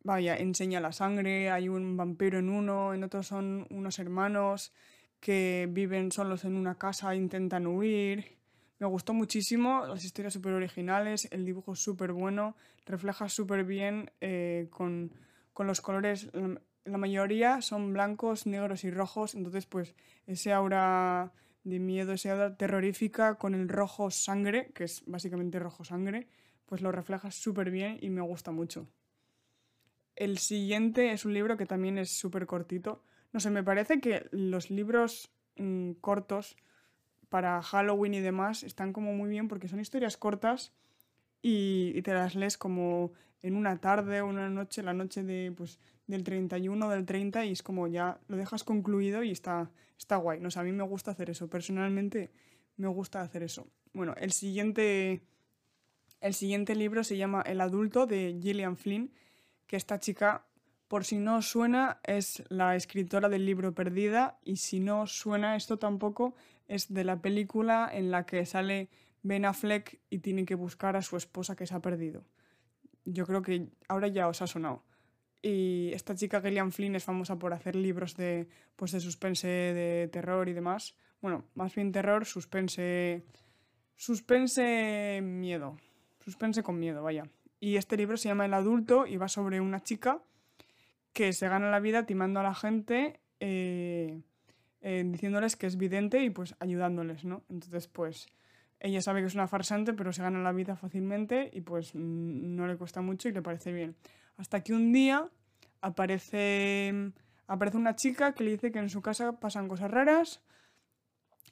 vaya, 0.03 0.37
enseña 0.37 0.79
la 0.79 0.91
sangre, 0.91 1.51
hay 1.51 1.69
un 1.69 1.97
vampiro 1.97 2.39
en 2.39 2.49
uno, 2.49 2.93
en 2.93 3.03
otro 3.03 3.23
son 3.23 3.67
unos 3.69 3.99
hermanos 3.99 4.73
que 5.19 5.67
viven 5.71 6.11
solos 6.11 6.45
en 6.45 6.55
una 6.55 6.75
casa 6.75 7.15
intentan 7.15 7.67
huir. 7.67 8.38
Me 8.79 8.87
gustó 8.87 9.13
muchísimo, 9.13 9.85
las 9.85 10.05
historias 10.05 10.33
súper 10.33 10.53
originales, 10.53 11.27
el 11.31 11.43
dibujo 11.43 11.75
súper 11.75 12.13
bueno, 12.13 12.55
refleja 12.85 13.27
súper 13.27 13.65
bien 13.65 14.09
eh, 14.21 14.67
con, 14.71 15.11
los 15.57 15.81
colores, 15.81 16.29
la, 16.85 16.97
mayoría 16.97 17.61
son 17.61 17.91
blancos, 17.91 18.47
negros 18.47 18.85
y 18.85 18.91
rojos, 18.91 19.35
entonces 19.35 19.65
pues 19.65 19.93
ese 20.27 20.53
aura 20.53 21.33
de 21.65 21.79
miedo, 21.79 22.13
ese 22.13 22.29
aura 22.31 22.55
terrorífica 22.55 23.35
con 23.35 23.53
el 23.53 23.67
rojo 23.67 24.11
sangre, 24.11 24.71
que 24.73 24.85
es 24.85 25.03
básicamente 25.05 25.59
rojo 25.59 25.83
sangre, 25.83 26.29
pues 26.65 26.81
lo 26.81 26.93
refleja 26.93 27.31
súper 27.31 27.71
bien 27.71 27.97
y 28.01 28.09
me 28.09 28.21
gusta 28.21 28.51
mucho. 28.51 28.87
El 30.15 30.37
siguiente 30.37 31.11
es 31.11 31.25
un 31.25 31.33
libro 31.33 31.57
que 31.57 31.65
también 31.65 31.97
es 31.97 32.11
súper 32.11 32.45
cortito. 32.45 33.03
No 33.33 33.41
sé, 33.41 33.49
me 33.49 33.63
parece 33.63 33.99
que 33.99 34.27
los 34.31 34.69
libros 34.69 35.29
mm, 35.57 35.93
cortos 35.99 36.55
para 37.29 37.61
Halloween 37.61 38.15
y 38.15 38.19
demás 38.19 38.63
están 38.63 38.91
como 38.93 39.13
muy 39.13 39.29
bien 39.29 39.47
porque 39.47 39.67
son 39.67 39.79
historias 39.79 40.17
cortas 40.17 40.73
y, 41.41 42.01
te 42.01 42.13
las 42.13 42.35
lees 42.35 42.57
como 42.57 43.11
en 43.41 43.55
una 43.55 43.77
tarde 43.77 44.21
o 44.21 44.27
una 44.27 44.49
noche, 44.49 44.83
la 44.83 44.93
noche 44.93 45.23
de, 45.23 45.53
pues, 45.55 45.79
del 46.07 46.23
31 46.23 46.89
del 46.89 47.05
30 47.05 47.45
y 47.45 47.51
es 47.51 47.63
como 47.63 47.87
ya 47.87 48.19
lo 48.27 48.35
dejas 48.35 48.63
concluido 48.63 49.23
y 49.23 49.31
está, 49.31 49.69
está 49.97 50.17
guay. 50.17 50.39
No 50.41 50.49
a 50.53 50.63
mí 50.63 50.71
me 50.71 50.83
gusta 50.83 51.11
hacer 51.11 51.29
eso, 51.29 51.47
personalmente 51.47 52.31
me 52.75 52.87
gusta 52.87 53.21
hacer 53.21 53.43
eso. 53.43 53.67
Bueno, 53.93 54.15
el 54.17 54.31
siguiente, 54.31 55.21
el 56.19 56.33
siguiente 56.33 56.75
libro 56.75 57.03
se 57.03 57.17
llama 57.17 57.41
El 57.41 57.61
adulto 57.61 58.05
de 58.05 58.37
Gillian 58.41 58.75
Flynn, 58.75 59.11
que 59.67 59.77
esta 59.77 59.99
chica, 59.99 60.45
por 60.89 61.05
si 61.05 61.19
no 61.19 61.43
suena, 61.43 61.99
es 62.03 62.43
la 62.49 62.75
escritora 62.75 63.29
del 63.29 63.45
libro 63.45 63.75
Perdida 63.75 64.39
y 64.43 64.55
si 64.55 64.79
no 64.79 65.05
suena 65.05 65.55
esto 65.55 65.77
tampoco, 65.77 66.33
es 66.67 66.91
de 66.91 67.03
la 67.03 67.21
película 67.21 67.87
en 67.93 68.09
la 68.09 68.25
que 68.25 68.43
sale 68.47 68.89
Ben 69.21 69.45
Affleck 69.45 69.99
y 70.09 70.17
tiene 70.17 70.45
que 70.45 70.55
buscar 70.55 70.95
a 70.95 71.03
su 71.03 71.15
esposa 71.15 71.55
que 71.55 71.67
se 71.67 71.75
ha 71.75 71.79
perdido. 71.79 72.25
Yo 73.05 73.27
creo 73.27 73.43
que 73.43 73.69
ahora 73.87 74.07
ya 74.07 74.27
os 74.27 74.41
ha 74.41 74.47
sonado. 74.47 74.83
Y 75.43 75.91
esta 75.93 76.15
chica 76.15 76.41
Gillian 76.41 76.71
Flynn 76.71 76.95
es 76.95 77.03
famosa 77.03 77.37
por 77.37 77.53
hacer 77.53 77.75
libros 77.75 78.17
de, 78.17 78.47
pues 78.75 78.91
de 78.91 78.99
suspense, 78.99 79.47
de 79.47 80.09
terror 80.11 80.49
y 80.49 80.53
demás. 80.53 80.95
Bueno, 81.21 81.45
más 81.53 81.73
bien 81.75 81.91
terror, 81.91 82.25
suspense... 82.25 83.23
Suspense 83.95 85.21
miedo. 85.21 85.77
Suspense 86.19 86.63
con 86.63 86.79
miedo, 86.79 87.03
vaya. 87.03 87.29
Y 87.59 87.75
este 87.75 87.95
libro 87.95 88.17
se 88.17 88.29
llama 88.29 88.45
El 88.45 88.55
adulto 88.55 89.05
y 89.05 89.17
va 89.17 89.27
sobre 89.27 89.61
una 89.61 89.81
chica 89.81 90.23
que 91.13 91.33
se 91.33 91.47
gana 91.47 91.71
la 91.71 91.79
vida 91.79 92.05
timando 92.05 92.39
a 92.39 92.43
la 92.43 92.55
gente, 92.55 93.19
eh, 93.39 94.21
eh, 94.81 95.03
diciéndoles 95.05 95.55
que 95.55 95.67
es 95.67 95.77
vidente 95.77 96.23
y 96.23 96.29
pues 96.29 96.55
ayudándoles, 96.59 97.25
¿no? 97.25 97.43
Entonces, 97.49 97.87
pues 97.87 98.27
ella 98.79 99.01
sabe 99.01 99.21
que 99.21 99.27
es 99.27 99.35
una 99.35 99.47
farsante, 99.47 99.93
pero 99.93 100.13
se 100.13 100.21
gana 100.21 100.41
la 100.41 100.53
vida 100.53 100.75
fácilmente 100.75 101.49
y 101.53 101.61
pues 101.61 101.95
no 101.95 102.67
le 102.67 102.77
cuesta 102.77 103.01
mucho 103.01 103.27
y 103.27 103.33
le 103.33 103.41
parece 103.41 103.73
bien. 103.73 103.95
Hasta 104.37 104.61
que 104.61 104.73
un 104.73 104.93
día 104.93 105.29
aparece, 105.81 107.11
aparece 107.47 107.77
una 107.77 107.95
chica 107.95 108.33
que 108.33 108.43
le 108.43 108.51
dice 108.51 108.71
que 108.71 108.79
en 108.79 108.89
su 108.89 109.01
casa 109.01 109.39
pasan 109.39 109.67
cosas 109.67 109.91
raras 109.91 110.41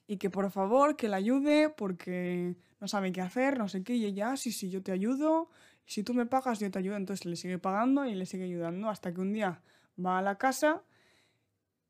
y 0.08 0.18
que 0.18 0.30
por 0.30 0.50
favor 0.52 0.96
que 0.96 1.10
la 1.10 1.18
ayude 1.18 1.70
porque 1.70 2.56
no 2.80 2.88
sabe 2.88 3.12
qué 3.12 3.22
hacer, 3.22 3.58
no 3.58 3.68
sé 3.68 3.84
qué, 3.84 3.96
y 3.96 4.06
ella, 4.06 4.32
ah, 4.32 4.38
sí, 4.38 4.52
sí, 4.52 4.70
yo 4.70 4.82
te 4.82 4.94
ayudo, 4.94 5.50
si 5.88 6.04
tú 6.04 6.14
me 6.14 6.26
pagas, 6.26 6.60
yo 6.60 6.70
te 6.70 6.78
ayudo. 6.78 6.98
Entonces 6.98 7.26
le 7.26 7.36
sigue 7.36 7.58
pagando 7.58 8.06
y 8.06 8.14
le 8.14 8.26
sigue 8.26 8.44
ayudando 8.44 8.90
hasta 8.90 9.14
que 9.14 9.22
un 9.22 9.34
día 9.34 9.62
va 9.98 10.20
a 10.20 10.22
la 10.22 10.38
casa 10.38 10.84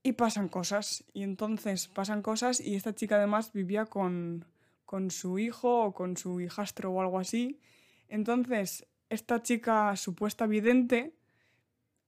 y 0.04 0.14
pasan 0.14 0.48
cosas. 0.48 1.04
Y 1.14 1.24
entonces 1.24 1.88
pasan 1.88 2.22
cosas 2.22 2.62
y 2.62 2.76
esta 2.76 2.94
chica 2.94 3.18
además 3.18 3.52
vivía 3.52 3.86
con, 3.86 4.46
con 4.86 5.12
su 5.12 5.40
hijo 5.40 5.84
o 5.84 5.94
con 5.94 6.16
su 6.16 6.40
hijastro 6.40 6.92
o 6.92 7.02
algo 7.02 7.20
así. 7.20 7.60
Entonces, 8.08 8.88
esta 9.10 9.42
chica 9.42 9.96
supuesta 9.96 10.46
vidente, 10.46 11.14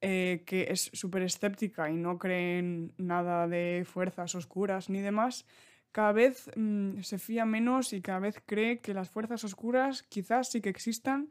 eh, 0.01 0.43
que 0.45 0.67
es 0.69 0.91
súper 0.93 1.23
escéptica 1.23 1.89
y 1.89 1.95
no 1.97 2.19
cree 2.19 2.59
en 2.59 2.93
nada 2.97 3.47
de 3.47 3.83
fuerzas 3.85 4.35
oscuras 4.35 4.89
ni 4.89 5.01
demás, 5.01 5.45
cada 5.91 6.11
vez 6.11 6.51
mm, 6.55 7.01
se 7.01 7.17
fía 7.17 7.45
menos 7.45 7.93
y 7.93 8.01
cada 8.01 8.19
vez 8.19 8.41
cree 8.45 8.79
que 8.79 8.93
las 8.93 9.09
fuerzas 9.09 9.43
oscuras 9.43 10.03
quizás 10.03 10.51
sí 10.51 10.61
que 10.61 10.69
existan. 10.69 11.29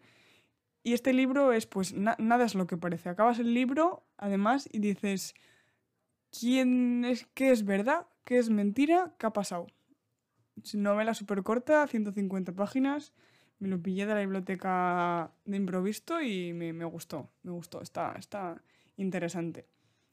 Y 0.89 0.95
este 0.95 1.13
libro 1.13 1.53
es, 1.53 1.67
pues, 1.67 1.93
nada 1.93 2.47
es 2.47 2.55
lo 2.55 2.67
que 2.67 2.79
parece. 2.79 3.11
Acabas 3.11 3.39
el 3.39 3.53
libro, 3.53 4.07
además, 4.17 4.67
y 4.73 4.79
dices, 4.79 5.35
¿quién 6.31 7.05
es, 7.05 7.27
qué 7.35 7.51
es 7.51 7.67
verdad? 7.67 8.07
¿Qué 8.25 8.39
es 8.39 8.49
mentira? 8.49 9.15
¿Qué 9.19 9.27
ha 9.27 9.35
pasado? 9.35 9.67
Novela 10.73 11.13
súper 11.13 11.43
corta, 11.43 11.87
150 11.87 12.53
páginas. 12.53 13.13
Me 13.59 13.69
lo 13.69 13.83
pillé 13.83 14.07
de 14.07 14.15
la 14.15 14.21
biblioteca 14.21 15.31
de 15.45 15.59
improviso 15.59 16.23
y 16.23 16.55
me, 16.55 16.73
gustó. 16.87 17.29
Me 17.43 17.53
gustó, 17.53 17.83
está, 17.83 18.15
está 18.19 18.63
interesante. 18.97 19.67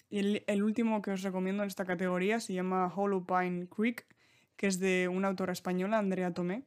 Y 0.09 0.43
el, 0.45 0.61
último 0.61 1.01
que 1.01 1.11
os 1.11 1.21
recomiendo 1.21 1.63
en 1.63 1.67
esta 1.67 1.85
categoría 1.85 2.41
se 2.41 2.51
llama 2.51 2.91
Hollow 2.93 3.25
Pine 3.25 3.69
Creek, 3.69 4.05
que 4.57 4.67
es 4.67 4.81
de 4.81 5.07
una 5.07 5.29
autora 5.29 5.53
española, 5.53 5.99
Andrea 5.99 6.33
Tomé. 6.33 6.65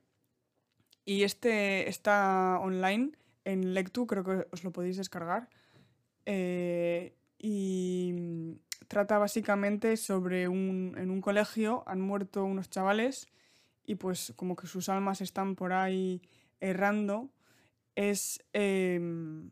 Y 1.04 1.24
este 1.24 1.90
está 1.90 2.58
online 2.62 3.12
en 3.48 3.72
Lectu, 3.72 4.06
creo 4.06 4.24
que 4.24 4.46
os 4.52 4.62
lo 4.62 4.72
podéis 4.72 4.98
descargar. 4.98 5.48
Eh, 6.26 7.14
y 7.38 8.58
trata 8.88 9.16
básicamente 9.16 9.96
sobre 9.96 10.48
un, 10.48 10.94
en 10.98 11.10
un 11.10 11.22
colegio 11.22 11.82
han 11.86 12.00
muerto 12.00 12.44
unos 12.44 12.68
chavales 12.68 13.26
y 13.86 13.94
pues 13.94 14.34
como 14.36 14.54
que 14.54 14.66
sus 14.66 14.90
almas 14.90 15.22
están 15.22 15.54
por 15.54 15.72
ahí 15.72 16.20
errando, 16.60 17.30
es, 17.94 18.44
em, 18.52 19.50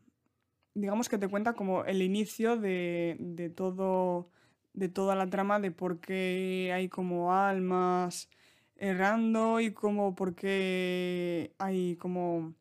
digamos 0.75 1.09
que 1.09 1.17
te 1.17 1.27
cuenta 1.27 1.53
como 1.53 1.83
el 1.85 2.03
inicio 2.03 2.55
de, 2.55 3.17
de, 3.19 3.49
todo, 3.49 4.29
de 4.73 4.89
toda 4.89 5.15
la 5.15 5.27
trama 5.27 5.59
de 5.59 5.71
por 5.71 5.99
qué 5.99 6.71
hay 6.73 6.87
como 6.87 7.33
almas 7.33 8.29
errando 8.75 9.59
y 9.59 9.71
como 9.71 10.13
por 10.13 10.35
qué 10.35 11.55
hay 11.57 11.95
como 11.95 12.53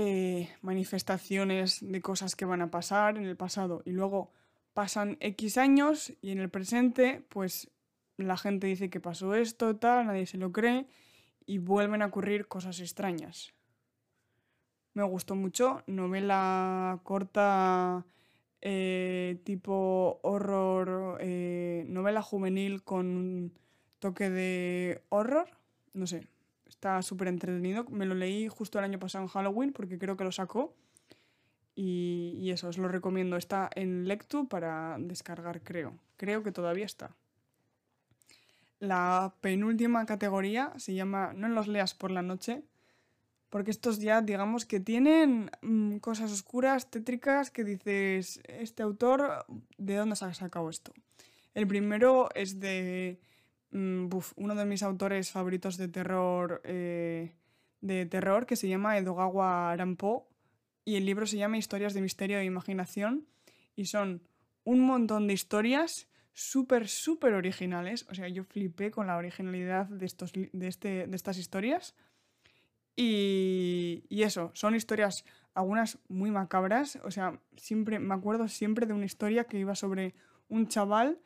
eh, 0.00 0.48
manifestaciones 0.62 1.78
de 1.80 2.00
cosas 2.00 2.36
que 2.36 2.44
van 2.44 2.62
a 2.62 2.70
pasar 2.70 3.16
en 3.16 3.24
el 3.24 3.36
pasado 3.36 3.82
y 3.84 3.90
luego 3.90 4.30
pasan 4.72 5.16
X 5.18 5.58
años 5.58 6.12
y 6.22 6.30
en 6.30 6.38
el 6.38 6.50
presente 6.50 7.24
pues 7.28 7.68
la 8.16 8.36
gente 8.36 8.68
dice 8.68 8.90
que 8.90 9.00
pasó 9.00 9.34
esto, 9.34 9.74
tal, 9.74 10.06
nadie 10.06 10.26
se 10.26 10.38
lo 10.38 10.52
cree 10.52 10.86
y 11.46 11.58
vuelven 11.58 12.02
a 12.02 12.06
ocurrir 12.06 12.46
cosas 12.46 12.78
extrañas. 12.78 13.52
Me 14.94 15.02
gustó 15.02 15.34
mucho, 15.34 15.82
novela 15.88 17.00
corta 17.02 18.06
eh, 18.60 19.40
tipo 19.42 20.20
horror, 20.22 21.18
eh, 21.20 21.84
novela 21.88 22.22
juvenil 22.22 22.84
con 22.84 23.52
toque 23.98 24.30
de 24.30 25.02
horror, 25.08 25.48
no 25.92 26.06
sé, 26.06 26.28
está 26.68 27.02
súper 27.02 27.28
entretenido. 27.28 27.84
Me 27.84 28.06
lo 28.06 28.14
leí 28.14 28.48
justo 28.48 28.78
el 28.78 28.84
año 28.84 28.98
pasado 28.98 29.24
en 29.24 29.28
Halloween 29.28 29.72
porque 29.72 29.98
creo 29.98 30.16
que 30.16 30.24
lo 30.24 30.32
sacó. 30.32 30.74
Y, 31.74 32.50
eso, 32.50 32.68
os 32.68 32.78
lo 32.78 32.88
recomiendo. 32.88 33.36
Está 33.36 33.70
en 33.74 34.08
Lectu 34.08 34.48
para 34.48 34.96
descargar, 34.98 35.62
creo. 35.62 35.94
Creo 36.16 36.42
que 36.42 36.50
todavía 36.50 36.86
está. 36.86 37.14
La 38.80 39.32
penúltima 39.40 40.04
categoría 40.06 40.72
se 40.76 40.94
llama 40.94 41.32
No 41.34 41.48
los 41.48 41.68
leas 41.68 41.94
por 41.94 42.10
la 42.10 42.22
noche, 42.22 42.62
porque 43.48 43.70
estos 43.70 44.00
ya 44.00 44.22
digamos 44.22 44.66
que 44.66 44.80
tienen 44.80 45.50
mm, 45.62 45.98
cosas 45.98 46.32
oscuras, 46.32 46.90
tétricas, 46.90 47.50
que 47.50 47.64
dices, 47.64 48.40
este 48.44 48.82
autor, 48.82 49.46
¿de 49.78 49.96
dónde 49.96 50.16
se 50.16 50.24
ha 50.24 50.34
sacado 50.34 50.70
esto? 50.70 50.92
El 51.54 51.66
primero 51.66 52.28
es 52.34 52.60
de 52.60 53.20
mm, 53.70 54.08
uno 54.36 54.54
de 54.54 54.64
mis 54.64 54.82
autores 54.82 55.30
favoritos 55.30 55.76
de 55.76 55.88
terror, 55.88 56.60
eh, 56.64 57.34
de 57.80 58.06
terror, 58.06 58.46
que 58.46 58.56
se 58.56 58.68
llama 58.68 58.98
Edogawa 58.98 59.70
Arampo, 59.70 60.28
y 60.84 60.96
el 60.96 61.04
libro 61.04 61.26
se 61.26 61.36
llama 61.36 61.58
Historias 61.58 61.94
de 61.94 62.00
Misterio 62.00 62.38
e 62.38 62.44
Imaginación, 62.44 63.26
y 63.76 63.86
son 63.86 64.22
un 64.64 64.80
montón 64.80 65.26
de 65.26 65.34
historias 65.34 66.08
súper, 66.32 66.88
súper 66.88 67.34
originales. 67.34 68.06
O 68.10 68.14
sea, 68.14 68.28
yo 68.28 68.44
flipé 68.44 68.90
con 68.90 69.06
la 69.06 69.16
originalidad 69.16 69.86
de, 69.86 70.06
estos, 70.06 70.32
de, 70.32 70.50
este, 70.66 71.06
de 71.06 71.16
estas 71.16 71.36
historias. 71.36 71.94
Y, 72.94 74.04
y, 74.08 74.22
eso, 74.22 74.50
son 74.54 74.74
historias, 74.74 75.24
algunas 75.54 75.98
muy 76.08 76.30
macabras. 76.30 76.98
O 77.04 77.10
sea, 77.10 77.40
siempre, 77.56 77.98
me 77.98 78.14
acuerdo 78.14 78.48
siempre 78.48 78.86
de 78.86 78.92
una 78.92 79.04
historia 79.04 79.44
que 79.44 79.58
iba 79.58 79.74
sobre 79.74 80.14
un 80.48 80.68
chaval 80.68 81.18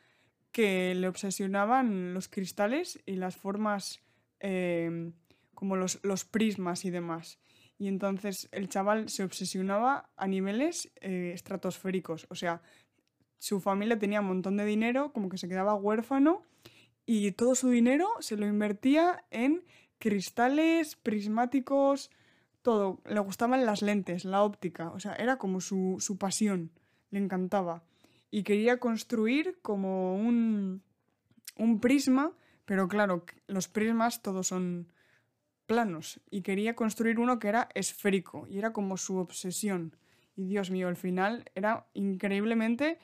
que 0.53 0.95
le 0.95 1.09
obsesionaban 1.09 2.13
los 2.13 2.29
cristales 2.29 3.01
y 3.05 3.17
las 3.17 3.35
formas 3.35 3.99
em, 4.39 5.11
como 5.53 5.75
los, 5.75 5.99
los, 6.03 6.23
prismas 6.23 6.85
y 6.85 6.91
demás. 6.91 7.39
Y 7.77 7.87
entonces 7.87 8.47
el 8.51 8.69
chaval 8.69 9.09
se 9.09 9.23
obsesionaba 9.23 10.09
a 10.15 10.27
niveles 10.27 10.93
eh, 11.01 11.31
estratosféricos. 11.33 12.27
O 12.29 12.35
sea, 12.35 12.61
su 13.39 13.59
familia 13.59 13.99
tenía 13.99 14.21
un 14.21 14.27
montón 14.27 14.55
de 14.55 14.65
dinero, 14.65 15.11
como 15.11 15.27
que 15.27 15.37
se 15.37 15.49
quedaba 15.49 15.73
huérfano 15.73 16.43
y 17.05 17.31
todo 17.31 17.55
su 17.55 17.69
dinero 17.69 18.07
se 18.19 18.37
lo 18.37 18.45
invertía 18.45 19.25
en 19.31 19.63
cristales, 19.99 20.95
prismáticos, 20.95 22.11
todo. 22.61 23.01
Le 23.05 23.19
gustaban 23.19 23.65
las 23.65 23.81
lentes, 23.81 24.23
la 24.23 24.43
óptica, 24.43 24.91
o 24.91 24.99
sea, 24.99 25.13
era 25.15 25.37
como 25.37 25.61
su, 25.61 25.97
su 25.99 26.17
pasión, 26.17 26.71
le 27.09 27.19
encantaba. 27.19 27.83
Y 28.33 28.41
quería 28.41 28.79
construir 28.79 29.59
como 29.61 30.15
un, 30.15 30.81
un 31.55 31.79
prisma, 31.79 32.31
pero 32.65 32.87
claro, 32.87 33.27
los 33.45 33.67
prismas 33.67 34.23
todos 34.23 34.47
son 34.47 34.91
planos 35.67 36.19
y 36.31 36.41
quería 36.41 36.75
construir 36.75 37.19
uno 37.19 37.37
que 37.37 37.49
era 37.49 37.69
esférico 37.75 38.47
y 38.49 38.57
era 38.57 38.73
como 38.73 38.97
su 38.97 39.17
obsesión. 39.17 39.95
Y 40.35 40.45
Dios 40.45 40.71
mío, 40.71 40.87
al 40.87 40.95
final 40.95 41.45
era 41.53 41.85
increíblemente 41.93 42.97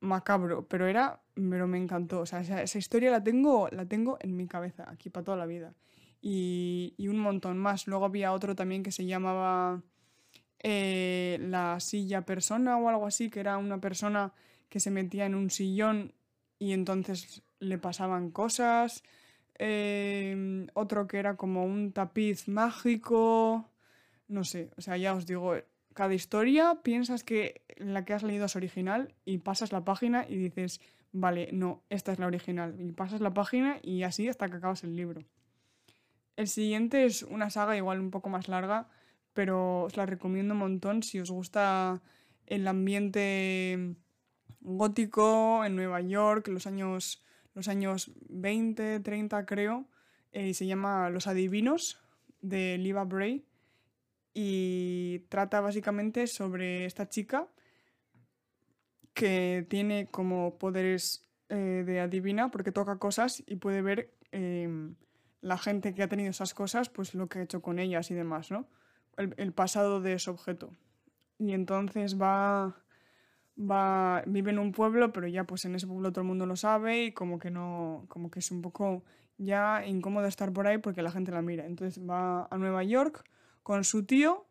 macabro, 0.00 0.66
pero 0.66 0.88
era, 0.88 1.22
pero 1.36 1.68
me 1.68 1.78
encantó. 1.78 2.22
O 2.22 2.26
sea, 2.26 2.40
esa, 2.40 2.76
historia 2.76 3.12
la 3.12 3.22
tengo, 3.22 3.68
la 3.70 3.86
tengo 3.86 4.18
en 4.22 4.36
mi 4.36 4.48
cabeza, 4.48 4.90
aquí 4.90 5.08
para 5.08 5.22
toda 5.22 5.36
la 5.36 5.46
vida. 5.46 5.76
Y, 6.20 6.94
y 6.96 7.06
un 7.06 7.20
montón 7.20 7.58
más. 7.58 7.86
Luego 7.86 8.06
había 8.06 8.32
otro 8.32 8.56
también 8.56 8.82
que 8.82 8.90
se 8.90 9.06
llamaba 9.06 9.84
eh, 10.58 11.38
La 11.42 11.78
silla 11.78 12.22
persona 12.22 12.76
o 12.76 12.88
algo 12.88 13.06
así, 13.06 13.30
que 13.30 13.38
era 13.38 13.56
una 13.56 13.80
persona 13.80 14.32
que 14.74 14.80
se 14.80 14.90
metía 14.90 15.24
en 15.24 15.36
un 15.36 15.50
sillón 15.50 16.14
y 16.58 16.72
entonces 16.72 17.44
le 17.60 17.78
pasaban 17.78 18.32
cosas. 18.32 19.04
Eh, 19.56 20.66
otro 20.74 21.06
que 21.06 21.20
era 21.20 21.36
como 21.36 21.64
un 21.64 21.92
tapiz 21.92 22.48
mágico. 22.48 23.70
No 24.26 24.42
sé, 24.42 24.72
o 24.76 24.80
sea, 24.80 24.96
ya 24.96 25.14
os 25.14 25.26
digo, 25.26 25.54
cada 25.92 26.12
historia 26.12 26.80
piensas 26.82 27.22
que 27.22 27.62
la 27.76 28.04
que 28.04 28.14
has 28.14 28.24
leído 28.24 28.46
es 28.46 28.56
original 28.56 29.14
y 29.24 29.38
pasas 29.38 29.70
la 29.70 29.84
página 29.84 30.26
y 30.28 30.34
dices, 30.34 30.80
vale, 31.12 31.50
no, 31.52 31.84
esta 31.88 32.10
es 32.10 32.18
la 32.18 32.26
original. 32.26 32.74
Y 32.80 32.90
pasas 32.90 33.20
la 33.20 33.32
página 33.32 33.78
y 33.80 34.02
así 34.02 34.28
hasta 34.28 34.48
que 34.48 34.56
acabas 34.56 34.82
el 34.82 34.96
libro. 34.96 35.22
El 36.34 36.48
siguiente 36.48 37.04
es 37.04 37.22
una 37.22 37.48
saga 37.48 37.76
igual 37.76 38.00
un 38.00 38.10
poco 38.10 38.28
más 38.28 38.48
larga, 38.48 38.88
pero 39.34 39.84
os 39.84 39.96
la 39.96 40.04
recomiendo 40.04 40.54
un 40.54 40.58
montón 40.58 41.04
si 41.04 41.20
os 41.20 41.30
gusta 41.30 42.02
el 42.46 42.66
ambiente 42.66 43.94
gótico 44.60 45.64
en 45.64 45.76
Nueva 45.76 46.00
York, 46.00 46.48
los 46.48 46.66
años, 46.66 47.22
los 47.54 47.68
años 47.68 48.10
20, 48.28 49.00
30 49.00 49.46
creo. 49.46 49.86
Eh, 50.32 50.54
se 50.54 50.66
llama 50.66 51.10
Los 51.10 51.26
Adivinos 51.26 52.00
de 52.40 52.76
Liva 52.78 53.04
Bray 53.04 53.44
y 54.34 55.20
trata 55.28 55.60
básicamente 55.60 56.26
sobre 56.26 56.86
esta 56.86 57.08
chica 57.08 57.48
que 59.14 59.64
tiene 59.70 60.08
como 60.10 60.58
poderes 60.58 61.24
eh, 61.48 61.84
de 61.86 62.00
adivina 62.00 62.50
porque 62.50 62.72
toca 62.72 62.98
cosas 62.98 63.42
y 63.46 63.56
puede 63.56 63.80
ver 63.80 64.12
em, 64.32 64.96
la 65.40 65.56
gente 65.56 65.94
que 65.94 66.02
ha 66.02 66.08
tenido 66.08 66.30
esas 66.30 66.52
cosas, 66.52 66.88
pues 66.88 67.14
lo 67.14 67.28
que 67.28 67.38
ha 67.38 67.42
hecho 67.42 67.62
con 67.62 67.78
ellas 67.78 68.10
y 68.10 68.14
demás, 68.14 68.50
¿no? 68.50 68.66
El, 69.16 69.52
pasado 69.52 70.00
de 70.00 70.14
ese 70.14 70.30
objeto. 70.30 70.72
Y 71.38 71.52
entonces 71.52 72.20
va, 72.20 72.82
va, 73.58 74.22
vive 74.26 74.50
en 74.50 74.58
un 74.58 74.72
pueblo, 74.72 75.12
pero 75.12 75.26
ya 75.26 75.44
pues 75.44 75.64
en 75.64 75.74
ese 75.74 75.86
pueblo 75.86 76.12
todo 76.12 76.22
el 76.22 76.28
mundo 76.28 76.46
lo 76.46 76.56
sabe 76.56 77.04
y 77.04 77.12
como 77.12 77.38
que 77.38 77.50
no, 77.50 78.04
como 78.08 78.30
que 78.30 78.40
es 78.40 78.50
un 78.50 78.62
poco 78.62 79.04
ya 79.38 79.84
incómodo 79.86 80.26
estar 80.26 80.52
por 80.52 80.66
ahí 80.66 80.78
porque 80.78 81.02
la 81.02 81.10
gente 81.10 81.32
la 81.32 81.42
mira. 81.42 81.66
Entonces 81.66 82.02
va 82.02 82.46
a 82.50 82.58
Nueva 82.58 82.84
York 82.84 83.24
con 83.62 83.84
su 83.84 84.04
tío 84.04 84.46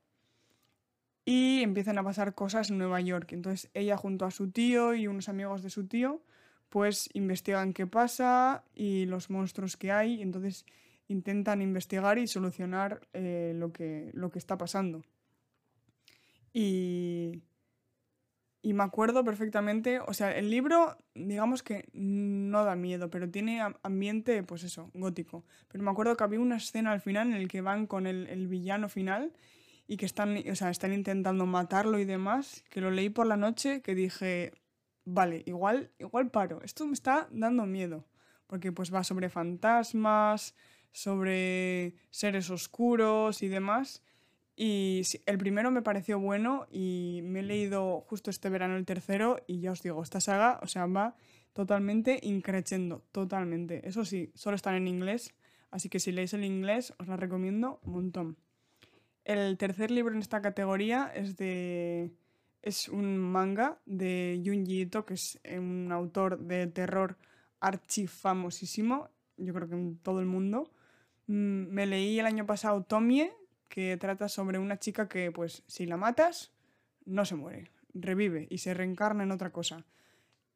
y 1.25 1.61
empiezan 1.61 1.97
a 1.97 2.03
pasar 2.03 2.35
cosas 2.35 2.69
en 2.69 2.77
Nueva 2.77 3.01
York. 3.01 3.31
Entonces 3.31 3.69
ella 3.73 3.97
junto 3.97 4.25
a 4.25 4.31
su 4.31 4.51
tío 4.51 4.93
y 4.93 5.07
unos 5.07 5.29
amigos 5.29 5.63
de 5.63 5.69
su 5.69 5.87
tío 5.87 6.21
pues 6.69 7.07
investigan 7.13 7.71
qué 7.71 7.85
pasa 7.85 8.63
y 8.73 9.05
los 9.05 9.29
monstruos 9.29 9.77
que 9.77 9.91
hay. 9.91 10.21
Entonces 10.21 10.65
intentan 11.07 11.61
investigar 11.61 12.17
y 12.17 12.27
solucionar 12.27 13.01
eh, 13.13 13.53
lo, 13.55 13.71
que, 13.71 14.09
lo 14.13 14.31
que 14.31 14.39
está 14.39 14.57
pasando. 14.57 15.03
Y, 16.51 17.41
y 18.63 18.73
me 18.73 18.83
acuerdo 18.83 19.25
perfectamente, 19.25 19.99
o 19.99 20.13
sea, 20.13 20.31
el 20.31 20.49
libro 20.49 20.97
digamos 21.13 21.61
que 21.63 21.89
no 21.91 22.63
da 22.63 22.75
miedo, 22.77 23.09
pero 23.09 23.29
tiene 23.29 23.61
ambiente, 23.83 24.41
pues 24.41 24.63
eso, 24.63 24.89
gótico. 24.93 25.43
Pero 25.67 25.83
me 25.83 25.91
acuerdo 25.91 26.15
que 26.15 26.23
había 26.23 26.39
una 26.39 26.55
escena 26.55 26.93
al 26.93 27.01
final 27.01 27.27
en 27.27 27.33
el 27.33 27.49
que 27.49 27.59
van 27.59 27.85
con 27.87 28.07
el, 28.07 28.25
el 28.27 28.47
villano 28.47 28.87
final 28.87 29.33
y 29.85 29.97
que 29.97 30.05
están, 30.05 30.37
o 30.49 30.55
sea, 30.55 30.69
están 30.69 30.93
intentando 30.93 31.45
matarlo 31.45 31.99
y 31.99 32.05
demás, 32.05 32.63
que 32.69 32.79
lo 32.79 32.89
leí 32.89 33.09
por 33.09 33.27
la 33.27 33.35
noche, 33.35 33.81
que 33.81 33.95
dije, 33.95 34.53
vale, 35.03 35.43
igual, 35.45 35.91
igual 35.99 36.31
paro, 36.31 36.61
esto 36.63 36.87
me 36.87 36.93
está 36.93 37.27
dando 37.31 37.65
miedo, 37.65 38.05
porque 38.47 38.71
pues 38.71 38.93
va 38.93 39.03
sobre 39.03 39.29
fantasmas, 39.29 40.55
sobre 40.93 41.95
seres 42.11 42.49
oscuros 42.49 43.43
y 43.43 43.49
demás. 43.49 44.01
Y 44.55 45.01
el 45.25 45.37
primero 45.37 45.71
me 45.71 45.81
pareció 45.81 46.19
bueno 46.19 46.67
y 46.71 47.21
me 47.23 47.39
he 47.39 47.43
leído 47.43 48.01
justo 48.01 48.29
este 48.29 48.49
verano 48.49 48.75
el 48.75 48.85
tercero 48.85 49.37
y 49.47 49.59
ya 49.61 49.71
os 49.71 49.81
digo, 49.81 50.03
esta 50.03 50.19
saga, 50.19 50.59
o 50.61 50.67
sea, 50.67 50.85
va 50.85 51.15
totalmente 51.53 52.19
increchendo, 52.21 53.03
totalmente. 53.11 53.87
Eso 53.87 54.05
sí, 54.05 54.31
solo 54.35 54.55
están 54.55 54.75
en 54.75 54.87
inglés, 54.87 55.33
así 55.71 55.89
que 55.89 55.99
si 55.99 56.11
leéis 56.11 56.33
el 56.33 56.43
inglés 56.43 56.93
os 56.99 57.07
la 57.07 57.17
recomiendo 57.17 57.79
un 57.83 57.93
montón. 57.93 58.37
El 59.25 59.57
tercer 59.57 59.89
libro 59.89 60.13
en 60.13 60.21
esta 60.21 60.41
categoría 60.41 61.11
es 61.15 61.37
de 61.37 62.11
es 62.63 62.87
un 62.87 63.17
manga 63.17 63.77
de 63.85 64.41
Junji 64.43 64.81
Ito, 64.81 65.05
que 65.05 65.15
es 65.15 65.39
un 65.57 65.91
autor 65.91 66.39
de 66.39 66.67
terror 66.67 67.17
archifamosísimo, 67.59 69.09
yo 69.37 69.53
creo 69.53 69.67
que 69.67 69.75
en 69.75 69.97
todo 69.97 70.21
el 70.21 70.25
mundo. 70.25 70.71
Mm, 71.27 71.67
me 71.73 71.85
leí 71.85 72.19
el 72.19 72.25
año 72.25 72.45
pasado 72.45 72.83
Tomie, 72.83 73.31
que 73.73 73.97
trata 73.97 74.29
sobre 74.29 74.59
una 74.59 74.77
chica 74.77 75.09
que, 75.09 75.31
pues, 75.31 75.63
si 75.65 75.87
la 75.87 75.97
matas, 75.97 76.51
no 77.05 77.25
se 77.25 77.33
muere, 77.33 77.71
revive 77.95 78.45
y 78.51 78.59
se 78.59 78.75
reencarna 78.75 79.23
en 79.23 79.31
otra 79.31 79.51
cosa. 79.51 79.83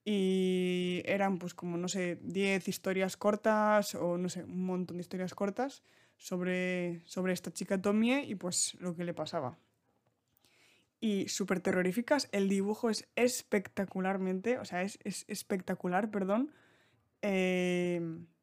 Y 0.06 1.02
eran, 1.04 1.40
pues, 1.40 1.56
como, 1.56 1.78
no 1.78 1.88
sé, 1.88 2.20
10 2.22 2.68
historias 2.68 3.18
cortas 3.18 3.96
o, 3.96 4.20
no 4.20 4.30
sé, 4.30 4.44
un 4.44 4.68
montón 4.68 4.98
de 4.98 5.02
historias 5.02 5.34
cortas 5.34 5.82
sobre, 6.16 7.02
sobre 7.06 7.34
esta 7.34 7.52
chica 7.52 7.82
Tomie 7.82 8.24
y 8.24 8.36
pues 8.36 8.76
lo 8.76 8.96
que 8.96 9.04
le 9.04 9.16
pasaba. 9.16 9.58
Y 11.00 11.28
súper 11.28 11.60
terroríficas, 11.60 12.30
el 12.32 12.48
dibujo 12.50 12.92
es 12.92 13.08
espectacularmente, 13.16 14.60
o 14.60 14.66
sea, 14.66 14.84
es, 14.84 15.00
espectacular, 15.28 16.12
perdón. 16.12 16.52
Eh, 17.24 17.87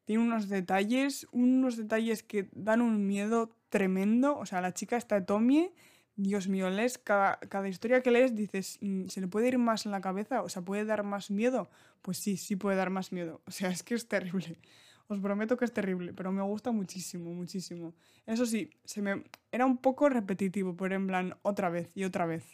tiene 0.05 0.23
unos 0.23 0.49
detalles, 0.49 1.27
unos 1.33 1.77
detalles 1.77 2.23
que 2.23 2.49
dan 2.53 2.81
un 2.81 3.07
miedo 3.07 3.57
tremendo. 3.69 4.37
O 4.38 4.47
sea, 4.47 4.61
la 4.61 4.75
chica 4.75 4.97
está 4.97 5.25
Tomie, 5.25 5.73
Dios 6.17 6.49
mío, 6.49 6.71
lees 6.71 6.99
cada, 6.99 7.38
cada 7.40 7.69
historia 7.69 8.03
que 8.03 8.11
lees, 8.11 8.35
dices, 8.35 8.79
mm, 8.81 9.07
¿se 9.09 9.21
le 9.21 9.27
puede 9.29 9.49
ir 9.49 9.59
más 9.59 9.85
en 9.87 9.93
la 9.93 10.01
cabeza? 10.01 10.43
O 10.43 10.49
sea, 10.49 10.62
¿puede 10.62 10.85
dar 10.85 11.03
más 11.03 11.31
miedo? 11.31 11.69
Pues 12.03 12.19
sí, 12.19 12.37
sí 12.37 12.57
puede 12.57 12.77
dar 12.77 12.90
más 12.90 13.12
miedo. 13.12 13.40
O 13.47 13.51
sea, 13.51 13.69
es 13.71 13.83
que 13.83 13.95
es 13.95 14.09
terrible. 14.09 14.59
Os 15.07 15.21
prometo 15.21 15.57
que 15.57 15.64
es 15.67 15.73
terrible, 15.73 16.14
pero 16.14 16.33
me 16.33 16.43
gusta 16.43 16.71
muchísimo, 16.71 17.33
muchísimo. 17.35 17.95
Eso 18.27 18.47
sí, 18.47 18.71
se 18.85 19.03
me 19.03 19.25
era 19.53 19.67
un 19.67 19.77
poco 19.79 20.09
repetitivo, 20.09 20.77
pero 20.77 20.95
en 20.95 21.07
plan 21.07 21.37
otra 21.43 21.69
vez 21.69 21.90
y 21.95 22.05
otra 22.05 22.27
vez. 22.27 22.45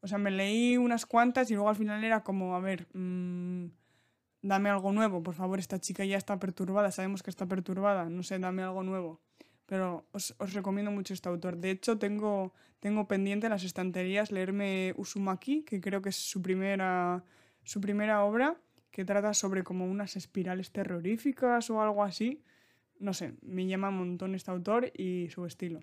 O 0.00 0.06
sea, 0.06 0.18
me 0.18 0.30
leí 0.30 0.76
unas 0.76 1.06
cuantas 1.06 1.50
y 1.50 1.54
luego 1.54 1.68
al 1.68 1.76
final 1.76 2.04
era 2.04 2.22
como, 2.22 2.54
a 2.54 2.60
ver, 2.60 2.86
mm, 2.94 3.66
dame 4.44 4.68
algo 4.68 4.92
nuevo, 4.92 5.22
por 5.22 5.34
favor, 5.34 5.58
esta 5.58 5.80
chica 5.80 6.04
ya 6.04 6.18
está 6.18 6.38
perturbada, 6.38 6.90
sabemos 6.90 7.22
que 7.22 7.30
está 7.30 7.46
perturbada, 7.46 8.10
no 8.10 8.22
sé, 8.22 8.38
dame 8.38 8.62
algo 8.62 8.82
nuevo. 8.82 9.20
Pero 9.64 10.04
os, 10.12 10.34
recomiendo 10.52 10.90
mucho 10.90 11.14
este 11.14 11.30
autor. 11.30 11.56
De 11.56 11.70
hecho, 11.70 11.98
tengo, 11.98 12.52
tengo 12.78 13.08
pendiente 13.08 13.46
en 13.46 13.52
las 13.52 13.64
estanterías 13.64 14.30
leerme 14.30 14.92
Usumaki, 14.98 15.62
que 15.62 15.80
creo 15.80 16.02
que 16.02 16.10
es 16.10 16.16
su 16.16 16.42
primera, 16.42 17.24
su 17.62 17.80
primera 17.80 18.22
obra 18.22 18.56
que 18.90 19.06
trata 19.06 19.32
sobre 19.32 19.64
como 19.64 19.86
unas 19.86 20.14
espirales 20.14 20.70
terroríficas 20.70 21.70
o 21.70 21.80
algo 21.80 22.04
así. 22.04 22.44
No 22.98 23.14
sé, 23.14 23.32
me 23.40 23.66
llama 23.66 23.88
un 23.88 23.96
montón 23.96 24.34
este 24.34 24.50
autor 24.50 24.92
y 24.94 25.30
su 25.30 25.46
estilo. 25.46 25.80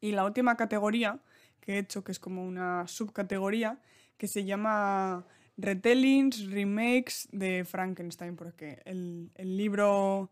Y 0.00 0.10
la 0.10 0.24
última 0.24 0.56
categoría 0.56 1.20
que 1.60 1.74
he 1.74 1.78
hecho, 1.78 2.02
que 2.02 2.10
es 2.10 2.18
como 2.18 2.44
una 2.44 2.88
subcategoría, 2.88 3.78
que 4.18 4.26
se 4.26 4.44
llama 4.44 5.24
retellings, 5.56 6.50
remakes 6.50 7.28
de 7.32 7.64
Frankenstein, 7.64 8.36
porque 8.36 8.80
el, 8.84 9.30
libro, 9.36 10.30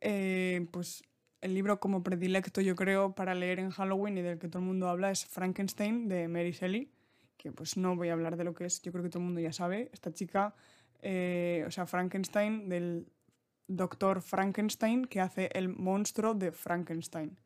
eh, 0.00 0.66
pues 0.70 1.02
el 1.40 1.54
libro 1.54 1.80
como 1.80 2.02
predilecto 2.02 2.60
yo 2.60 2.76
creo 2.76 3.14
para 3.14 3.34
leer 3.34 3.58
en 3.58 3.70
Halloween 3.70 4.18
y 4.18 4.22
del 4.22 4.38
que 4.38 4.48
todo 4.48 4.60
el 4.60 4.66
mundo 4.66 4.88
habla 4.88 5.10
es 5.10 5.26
Frankenstein 5.26 6.08
de 6.08 6.28
Mary 6.28 6.52
Shelley, 6.52 6.90
que 7.36 7.52
pues 7.52 7.76
no 7.76 7.96
voy 7.96 8.10
a 8.10 8.12
hablar 8.12 8.36
de 8.36 8.44
lo 8.44 8.54
que 8.54 8.66
es, 8.66 8.80
yo 8.82 8.92
creo 8.92 9.02
que 9.02 9.10
todo 9.10 9.20
el 9.20 9.26
mundo 9.26 9.40
ya 9.40 9.52
sabe, 9.52 9.90
esta 9.92 10.12
chica 10.12 10.54
eh, 11.02 11.64
o 11.66 11.70
sea, 11.70 11.86
Frankenstein, 11.86 12.68
del 12.68 13.06
doctor 13.66 14.20
Frankenstein 14.20 15.04
que 15.04 15.20
hace 15.20 15.50
el 15.54 15.68
monstruo 15.68 16.34
de 16.34 16.52
Frankenstein. 16.52 17.38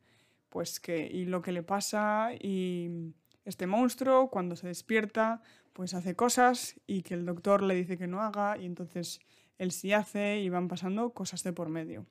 Pues 0.49 0.79
que, 0.79 1.05
y 1.05 1.25
lo 1.25 1.41
que 1.41 1.51
le 1.51 1.63
pasa, 1.63 2.29
y 2.39 3.13
este 3.45 3.67
monstruo 3.67 4.29
cuando 4.29 4.55
se 4.55 4.67
despierta, 4.67 5.41
pues 5.73 5.93
hace 5.93 6.15
cosas 6.15 6.79
y 6.87 7.03
que 7.03 7.13
el 7.13 7.25
doctor 7.25 7.63
le 7.63 7.75
dice 7.75 7.97
que 7.97 8.07
no 8.07 8.21
haga, 8.21 8.57
y 8.57 8.65
entonces 8.65 9.19
él 9.57 9.71
sí 9.71 9.93
hace 9.93 10.39
y 10.39 10.49
van 10.49 10.67
pasando 10.67 11.11
cosas 11.11 11.43
de 11.43 11.53
por 11.53 11.69
medio. 11.69 12.05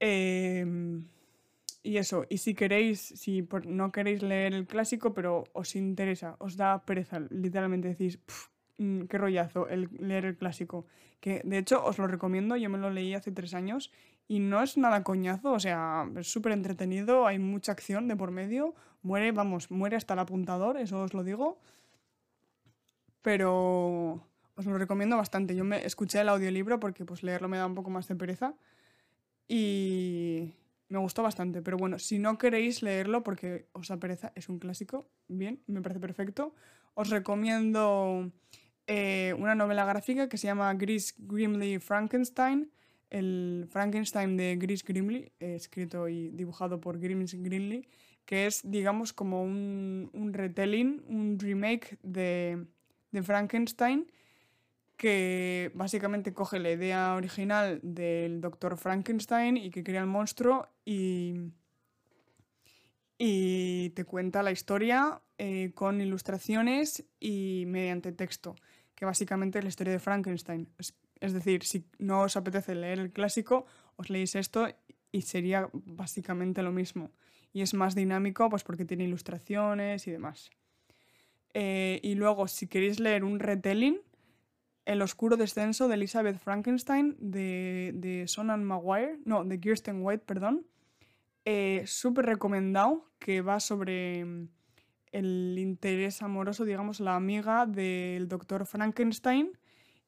Em, 0.00 1.06
y 1.82 1.98
eso, 1.98 2.26
y 2.28 2.38
si 2.38 2.54
queréis, 2.54 3.00
si 3.00 3.46
no 3.66 3.92
queréis 3.92 4.22
leer 4.22 4.54
el 4.54 4.66
clásico, 4.66 5.14
pero 5.14 5.44
os 5.52 5.76
interesa, 5.76 6.36
os 6.38 6.56
da 6.56 6.84
pereza, 6.84 7.20
literalmente 7.30 7.88
decís, 7.88 8.18
Mm, 8.78 9.02
qué 9.04 9.18
rollazo 9.18 9.68
el 9.68 9.88
leer 9.98 10.24
el 10.24 10.36
clásico. 10.36 10.86
Que 11.20 11.40
de 11.44 11.58
hecho 11.58 11.84
os 11.84 11.98
lo 11.98 12.06
recomiendo, 12.06 12.56
yo 12.56 12.68
me 12.70 12.78
lo 12.78 12.90
leí 12.90 13.14
hace 13.14 13.30
tres 13.32 13.54
años 13.54 13.92
y 14.26 14.38
no 14.38 14.62
es 14.62 14.76
nada 14.76 15.02
coñazo, 15.04 15.52
o 15.52 15.60
sea, 15.60 16.08
es 16.16 16.30
súper 16.30 16.52
entretenido, 16.52 17.26
hay 17.26 17.38
mucha 17.38 17.72
acción 17.72 18.08
de 18.08 18.16
por 18.16 18.30
medio, 18.30 18.74
muere, 19.02 19.32
vamos, 19.32 19.70
muere 19.70 19.96
hasta 19.96 20.14
el 20.14 20.20
apuntador, 20.20 20.76
eso 20.78 21.02
os 21.02 21.14
lo 21.14 21.24
digo. 21.24 21.58
Pero 23.22 24.20
os 24.56 24.66
lo 24.66 24.78
recomiendo 24.78 25.16
bastante. 25.16 25.56
Yo 25.56 25.64
me 25.64 25.84
escuché 25.84 26.20
el 26.20 26.28
audiolibro 26.28 26.78
porque 26.80 27.04
pues 27.04 27.22
leerlo 27.22 27.48
me 27.48 27.58
da 27.58 27.66
un 27.66 27.74
poco 27.74 27.90
más 27.90 28.06
de 28.08 28.16
pereza 28.16 28.54
y 29.48 30.54
me 30.88 30.98
gustó 30.98 31.22
bastante. 31.22 31.62
Pero 31.62 31.76
bueno, 31.76 31.98
si 31.98 32.18
no 32.18 32.38
queréis 32.38 32.82
leerlo 32.82 33.22
porque 33.22 33.68
os 33.72 33.88
da 33.88 33.96
pereza, 33.98 34.32
es 34.34 34.48
un 34.48 34.58
clásico, 34.58 35.08
bien, 35.28 35.62
me 35.66 35.82
parece 35.82 36.00
perfecto. 36.00 36.54
Os 36.94 37.10
recomiendo 37.10 38.30
eh, 38.86 39.34
una 39.38 39.54
novela 39.54 39.84
gráfica 39.84 40.28
que 40.28 40.38
se 40.38 40.46
llama 40.46 40.72
Gris 40.74 41.14
Grimly 41.18 41.78
Frankenstein. 41.78 42.70
El 43.10 43.66
Frankenstein 43.70 44.36
de 44.36 44.56
Gris 44.56 44.84
Grimly, 44.84 45.32
escrito 45.38 46.08
y 46.08 46.30
dibujado 46.30 46.80
por 46.80 46.98
Grims 46.98 47.34
Grimly, 47.34 47.86
que 48.24 48.46
es, 48.46 48.62
digamos, 48.64 49.12
como 49.12 49.42
un, 49.42 50.10
un 50.12 50.32
retelling, 50.32 51.02
un 51.08 51.38
remake 51.38 51.98
de, 52.02 52.66
de 53.10 53.22
Frankenstein, 53.22 54.10
que 54.96 55.70
básicamente 55.74 56.32
coge 56.32 56.58
la 56.58 56.70
idea 56.70 57.14
original 57.14 57.80
del 57.82 58.40
doctor 58.40 58.76
Frankenstein 58.76 59.56
y 59.56 59.70
que 59.70 59.82
crea 59.82 60.00
el 60.00 60.06
monstruo 60.06 60.68
y, 60.84 61.52
y 63.18 63.90
te 63.90 64.04
cuenta 64.04 64.42
la 64.42 64.52
historia 64.52 65.20
eh, 65.38 65.72
con 65.74 66.00
ilustraciones 66.00 67.04
y 67.18 67.64
mediante 67.66 68.12
texto, 68.12 68.54
que 68.94 69.04
básicamente 69.04 69.58
es 69.58 69.64
la 69.64 69.68
historia 69.68 69.92
de 69.92 69.98
Frankenstein. 69.98 70.68
Es, 71.20 71.32
decir, 71.32 71.64
si 71.64 71.84
no 71.98 72.22
os 72.22 72.36
apetece 72.36 72.74
leer 72.74 72.98
el 72.98 73.12
clásico, 73.12 73.66
os 73.96 74.10
leéis 74.10 74.34
esto 74.34 74.68
y 75.12 75.22
sería 75.22 75.68
básicamente 75.72 76.62
lo 76.62 76.72
mismo. 76.72 77.10
Y 77.52 77.62
es 77.62 77.74
más 77.74 77.94
dinámico 77.94 78.48
pues 78.50 78.64
porque 78.64 78.84
tiene 78.84 79.04
ilustraciones 79.04 80.06
y 80.06 80.10
demás. 80.10 80.50
Eh, 81.54 82.00
y 82.02 82.16
luego, 82.16 82.48
si 82.48 82.66
queréis 82.66 82.98
leer 82.98 83.24
un 83.24 83.38
retelling, 83.38 84.00
El 84.86 85.00
oscuro 85.00 85.38
descenso 85.38 85.88
de 85.88 85.94
Elizabeth 85.94 86.38
Frankenstein 86.38 87.16
de, 87.18 87.92
de 87.94 88.28
Sonan 88.28 88.64
Maguire, 88.64 89.18
no, 89.24 89.44
de 89.44 89.58
Kirsten 89.58 90.02
White, 90.02 90.24
perdón. 90.26 90.66
Eh, 91.46 91.84
Súper 91.86 92.26
recomendado, 92.26 93.10
que 93.18 93.40
va 93.40 93.60
sobre 93.60 94.24
mm, 94.24 94.48
el 95.12 95.56
interés 95.58 96.22
amoroso, 96.22 96.64
digamos, 96.64 97.00
la 97.00 97.14
amiga 97.14 97.66
del 97.66 98.28
doctor 98.28 98.66
Frankenstein. 98.66 99.56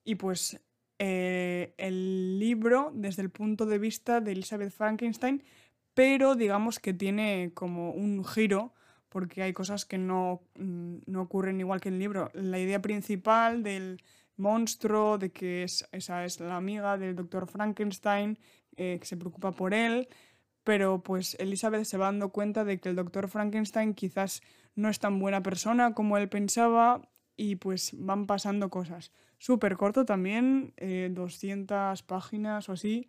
Y 0.05 0.17
pues 0.17 0.61
eh, 0.99 1.75
el 1.77 2.39
libro 2.39 2.91
desde 2.95 3.23
el 3.23 3.31
punto 3.31 3.67
de 3.67 3.79
vista 3.79 4.21
de 4.21 4.33
Elizabeth 4.33 4.73
Frankenstein, 4.73 5.43
pero 5.95 6.35
digamos 6.35 6.79
que 6.79 6.93
tiene 6.93 7.53
como 7.55 7.91
un 7.91 8.25
giro 8.25 8.73
porque 9.09 9.43
hay 9.43 9.53
cosas 9.53 9.85
que 9.85 9.99
no, 9.99 10.43
mm, 10.59 10.97
no 11.07 11.23
ocurren 11.23 11.61
igual 11.61 11.81
que 11.81 11.89
en 11.89 11.95
el 11.95 12.01
libro. 12.01 12.31
La 12.35 12.59
idea 12.59 12.83
principal 12.83 13.63
del 13.63 14.03
monstruo, 14.37 15.19
de 15.19 15.31
que 15.33 15.63
es, 15.63 15.89
esa 15.93 16.25
es 16.25 16.41
la 16.41 16.57
amiga 16.57 16.99
del 16.99 17.17
doctor 17.17 17.47
Frankenstein, 17.47 18.39
eh, 18.77 18.99
que 19.01 19.07
se 19.07 19.17
preocupa 19.17 19.53
por 19.53 19.73
él, 19.73 20.09
pero 20.65 21.03
pues 21.03 21.37
Elizabeth 21.41 21.85
se 21.85 21.97
va 21.97 22.07
dando 22.07 22.31
cuenta 22.31 22.65
de 22.65 22.79
que 22.79 22.91
el 22.91 22.97
doctor 22.97 23.29
Frankenstein 23.29 23.95
quizás 23.95 24.43
no 24.75 24.89
es 24.89 24.99
tan 24.99 25.19
buena 25.19 25.43
persona 25.43 25.95
como 25.95 26.19
él 26.19 26.29
pensaba 26.29 27.01
y 27.37 27.57
pues 27.57 27.93
van 27.95 28.27
pasando 28.27 28.71
cosas. 28.71 29.13
Súper 29.39 29.77
corto 29.77 30.05
también, 30.05 30.73
200 30.79 32.01
eh, 32.01 32.05
páginas 32.07 32.69
o 32.69 32.73
así, 32.73 33.09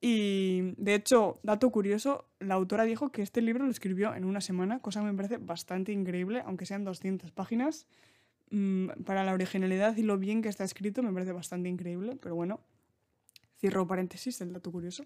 y 0.00 0.72
de 0.78 0.94
hecho, 0.94 1.40
dato 1.42 1.70
curioso, 1.70 2.26
la 2.38 2.54
autora 2.54 2.84
dijo 2.84 3.12
que 3.12 3.20
este 3.20 3.42
libro 3.42 3.64
lo 3.64 3.70
escribió 3.70 4.14
en 4.14 4.24
una 4.24 4.40
semana, 4.40 4.80
cosa 4.80 5.00
que 5.00 5.06
me 5.06 5.14
parece 5.14 5.36
bastante 5.36 5.92
increíble, 5.92 6.42
aunque 6.46 6.64
sean 6.64 6.84
200 6.84 7.30
páginas. 7.32 7.86
Mm, 8.50 8.88
para 9.04 9.22
la 9.22 9.32
originalidad 9.32 9.96
y 9.96 10.02
lo 10.02 10.18
bien 10.18 10.42
que 10.42 10.48
está 10.48 10.64
escrito 10.64 11.04
me 11.04 11.12
parece 11.12 11.30
bastante 11.32 11.68
increíble, 11.68 12.16
pero 12.20 12.34
bueno, 12.34 12.60
cierro 13.60 13.86
paréntesis 13.86 14.40
el 14.40 14.52
dato 14.52 14.72
curioso. 14.72 15.04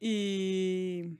Y, 0.00 1.18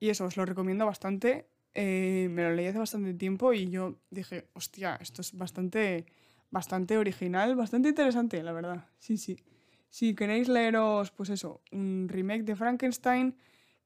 y 0.00 0.08
eso, 0.08 0.24
os 0.24 0.36
lo 0.36 0.46
recomiendo 0.46 0.86
bastante. 0.86 1.46
Eh, 1.74 2.28
me 2.30 2.42
lo 2.42 2.54
leí 2.54 2.66
hace 2.66 2.78
bastante 2.78 3.14
tiempo 3.14 3.52
y 3.52 3.70
yo 3.70 3.98
dije, 4.10 4.48
hostia, 4.52 4.98
esto 5.00 5.22
es 5.22 5.36
bastante, 5.36 6.06
bastante 6.50 6.98
original, 6.98 7.56
bastante 7.56 7.90
interesante, 7.90 8.42
la 8.42 8.52
verdad. 8.52 8.86
Sí, 8.98 9.16
sí. 9.16 9.36
Si 9.88 10.14
queréis 10.14 10.48
leeros, 10.48 11.10
pues 11.10 11.30
eso, 11.30 11.62
un 11.70 12.08
remake 12.08 12.44
de 12.44 12.56
Frankenstein 12.56 13.36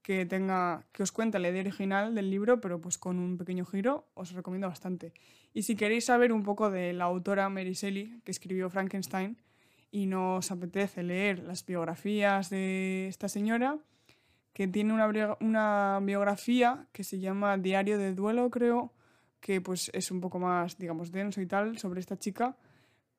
que 0.02 0.24
tenga 0.24 0.86
que 0.92 1.02
os 1.02 1.10
cuente 1.10 1.40
la 1.40 1.48
idea 1.48 1.62
original 1.62 2.14
del 2.14 2.30
libro, 2.30 2.60
pero 2.60 2.80
pues 2.80 2.96
con 2.96 3.18
un 3.18 3.36
pequeño 3.36 3.64
giro, 3.64 4.06
os 4.14 4.32
recomiendo 4.32 4.68
bastante. 4.68 5.12
Y 5.52 5.62
si 5.62 5.74
queréis 5.74 6.04
saber 6.04 6.32
un 6.32 6.44
poco 6.44 6.70
de 6.70 6.92
la 6.92 7.06
autora 7.06 7.48
Mary 7.48 7.72
Shelley, 7.72 8.20
que 8.24 8.30
escribió 8.30 8.70
Frankenstein, 8.70 9.36
y 9.90 10.06
no 10.06 10.36
os 10.36 10.52
apetece 10.52 11.02
leer 11.02 11.40
las 11.40 11.66
biografías 11.66 12.50
de 12.50 13.08
esta 13.08 13.28
señora, 13.28 13.78
que 14.56 14.66
tiene 14.66 14.94
una, 14.94 15.36
una 15.40 16.00
biografía 16.02 16.86
que 16.92 17.04
se 17.04 17.18
llama 17.18 17.58
Diario 17.58 17.98
de 17.98 18.14
Duelo, 18.14 18.48
creo, 18.48 18.90
que 19.38 19.60
pues 19.60 19.90
es 19.92 20.10
un 20.10 20.22
poco 20.22 20.38
más, 20.38 20.78
digamos, 20.78 21.12
denso 21.12 21.42
y 21.42 21.46
tal 21.46 21.76
sobre 21.76 22.00
esta 22.00 22.18
chica, 22.18 22.56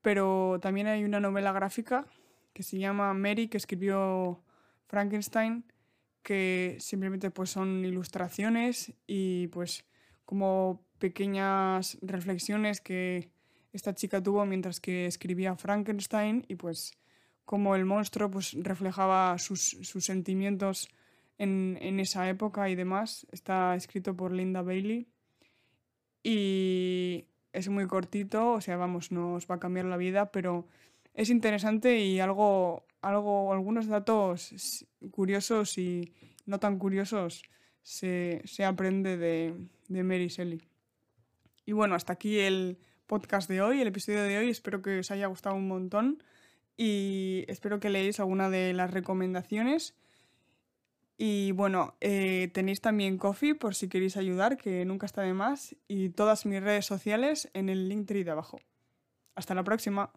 pero 0.02 0.58
también 0.60 0.88
hay 0.88 1.04
una 1.04 1.20
novela 1.20 1.52
gráfica 1.52 2.08
que 2.54 2.64
se 2.64 2.80
llama 2.80 3.14
Mary, 3.14 3.50
que 3.50 3.58
escribió 3.58 4.42
Frankenstein, 4.88 5.64
que 6.24 6.78
simplemente 6.80 7.30
pues 7.30 7.52
son 7.52 7.86
ilustraciones 7.86 8.94
y 9.06 9.46
pues 9.50 9.86
como 10.26 10.82
pequeñas 10.98 12.00
reflexiones 12.02 12.82
que 12.82 13.30
esta 13.74 13.94
chica 13.94 14.24
tuvo 14.24 14.44
mientras 14.48 14.80
que 14.80 15.06
escribía 15.06 15.56
Frankenstein 15.56 16.46
y 16.48 16.56
pues 16.56 16.94
como 17.46 17.76
el 17.76 17.86
monstruo 17.86 18.32
pues 18.32 18.54
reflejaba 18.60 19.38
sus, 19.38 19.78
sus 19.84 20.04
sentimientos 20.04 20.90
en, 21.38 22.00
esa 22.00 22.30
época 22.30 22.70
y 22.70 22.76
demás. 22.76 23.28
Está 23.32 23.76
escrito 23.76 24.16
por 24.16 24.32
Linda 24.32 24.62
Bailey 24.62 25.08
y 26.24 27.26
es 27.54 27.70
muy 27.70 27.88
cortito, 27.88 28.54
o 28.54 28.62
sea, 28.62 28.78
vamos, 28.78 29.12
no 29.12 29.36
os 29.36 29.48
va 29.50 29.56
a 29.56 29.60
cambiar 29.60 29.86
la 29.86 29.98
vida, 29.98 30.32
pero 30.32 30.68
es 31.14 31.30
interesante 31.30 32.00
y 32.00 32.20
algo, 32.20 32.86
algo, 33.02 33.54
algunos 33.54 33.88
datos 33.88 34.86
curiosos 35.12 35.78
y 35.78 36.14
no 36.46 36.60
tan 36.60 36.78
curiosos 36.78 37.44
se, 37.82 38.42
aprende 38.66 39.18
de, 39.18 39.56
de 39.88 40.04
Mary 40.04 40.28
Shelley. 40.28 40.62
Y 41.66 41.72
bueno, 41.72 41.96
hasta 41.96 42.14
aquí 42.14 42.40
el 42.40 42.78
podcast 43.08 43.50
de 43.50 43.62
hoy, 43.62 43.82
el 43.82 43.88
episodio 43.88 44.24
de 44.24 44.38
hoy. 44.38 44.50
Espero 44.50 44.82
que 44.82 45.00
os 45.00 45.12
haya 45.12 45.28
gustado 45.28 45.56
un 45.56 45.68
montón 45.68 46.22
y 46.76 47.46
espero 47.48 47.80
que 47.80 47.90
leáis 47.90 48.20
alguna 48.20 48.50
de 48.50 48.74
las 48.74 48.92
recomendaciones. 48.92 49.96
Y 51.18 51.52
bueno, 51.54 51.96
eh, 52.00 52.50
tenéis 52.54 52.80
también 52.80 53.18
Coffee 53.18 53.56
por 53.56 53.74
si 53.74 53.90
queréis 53.90 54.18
ayudar, 54.18 54.58
que 54.58 54.86
nunca 54.86 55.08
está 55.08 55.24
de 55.24 55.34
más, 55.34 55.76
y 55.88 56.10
todas 56.10 56.46
mis 56.46 56.62
redes 56.62 56.86
sociales 56.86 57.50
en 57.54 57.70
el 57.70 57.90
link 57.90 58.08
de 58.08 58.30
abajo. 58.30 58.60
Hasta 59.36 59.56
la 59.56 59.64
próxima. 59.64 60.12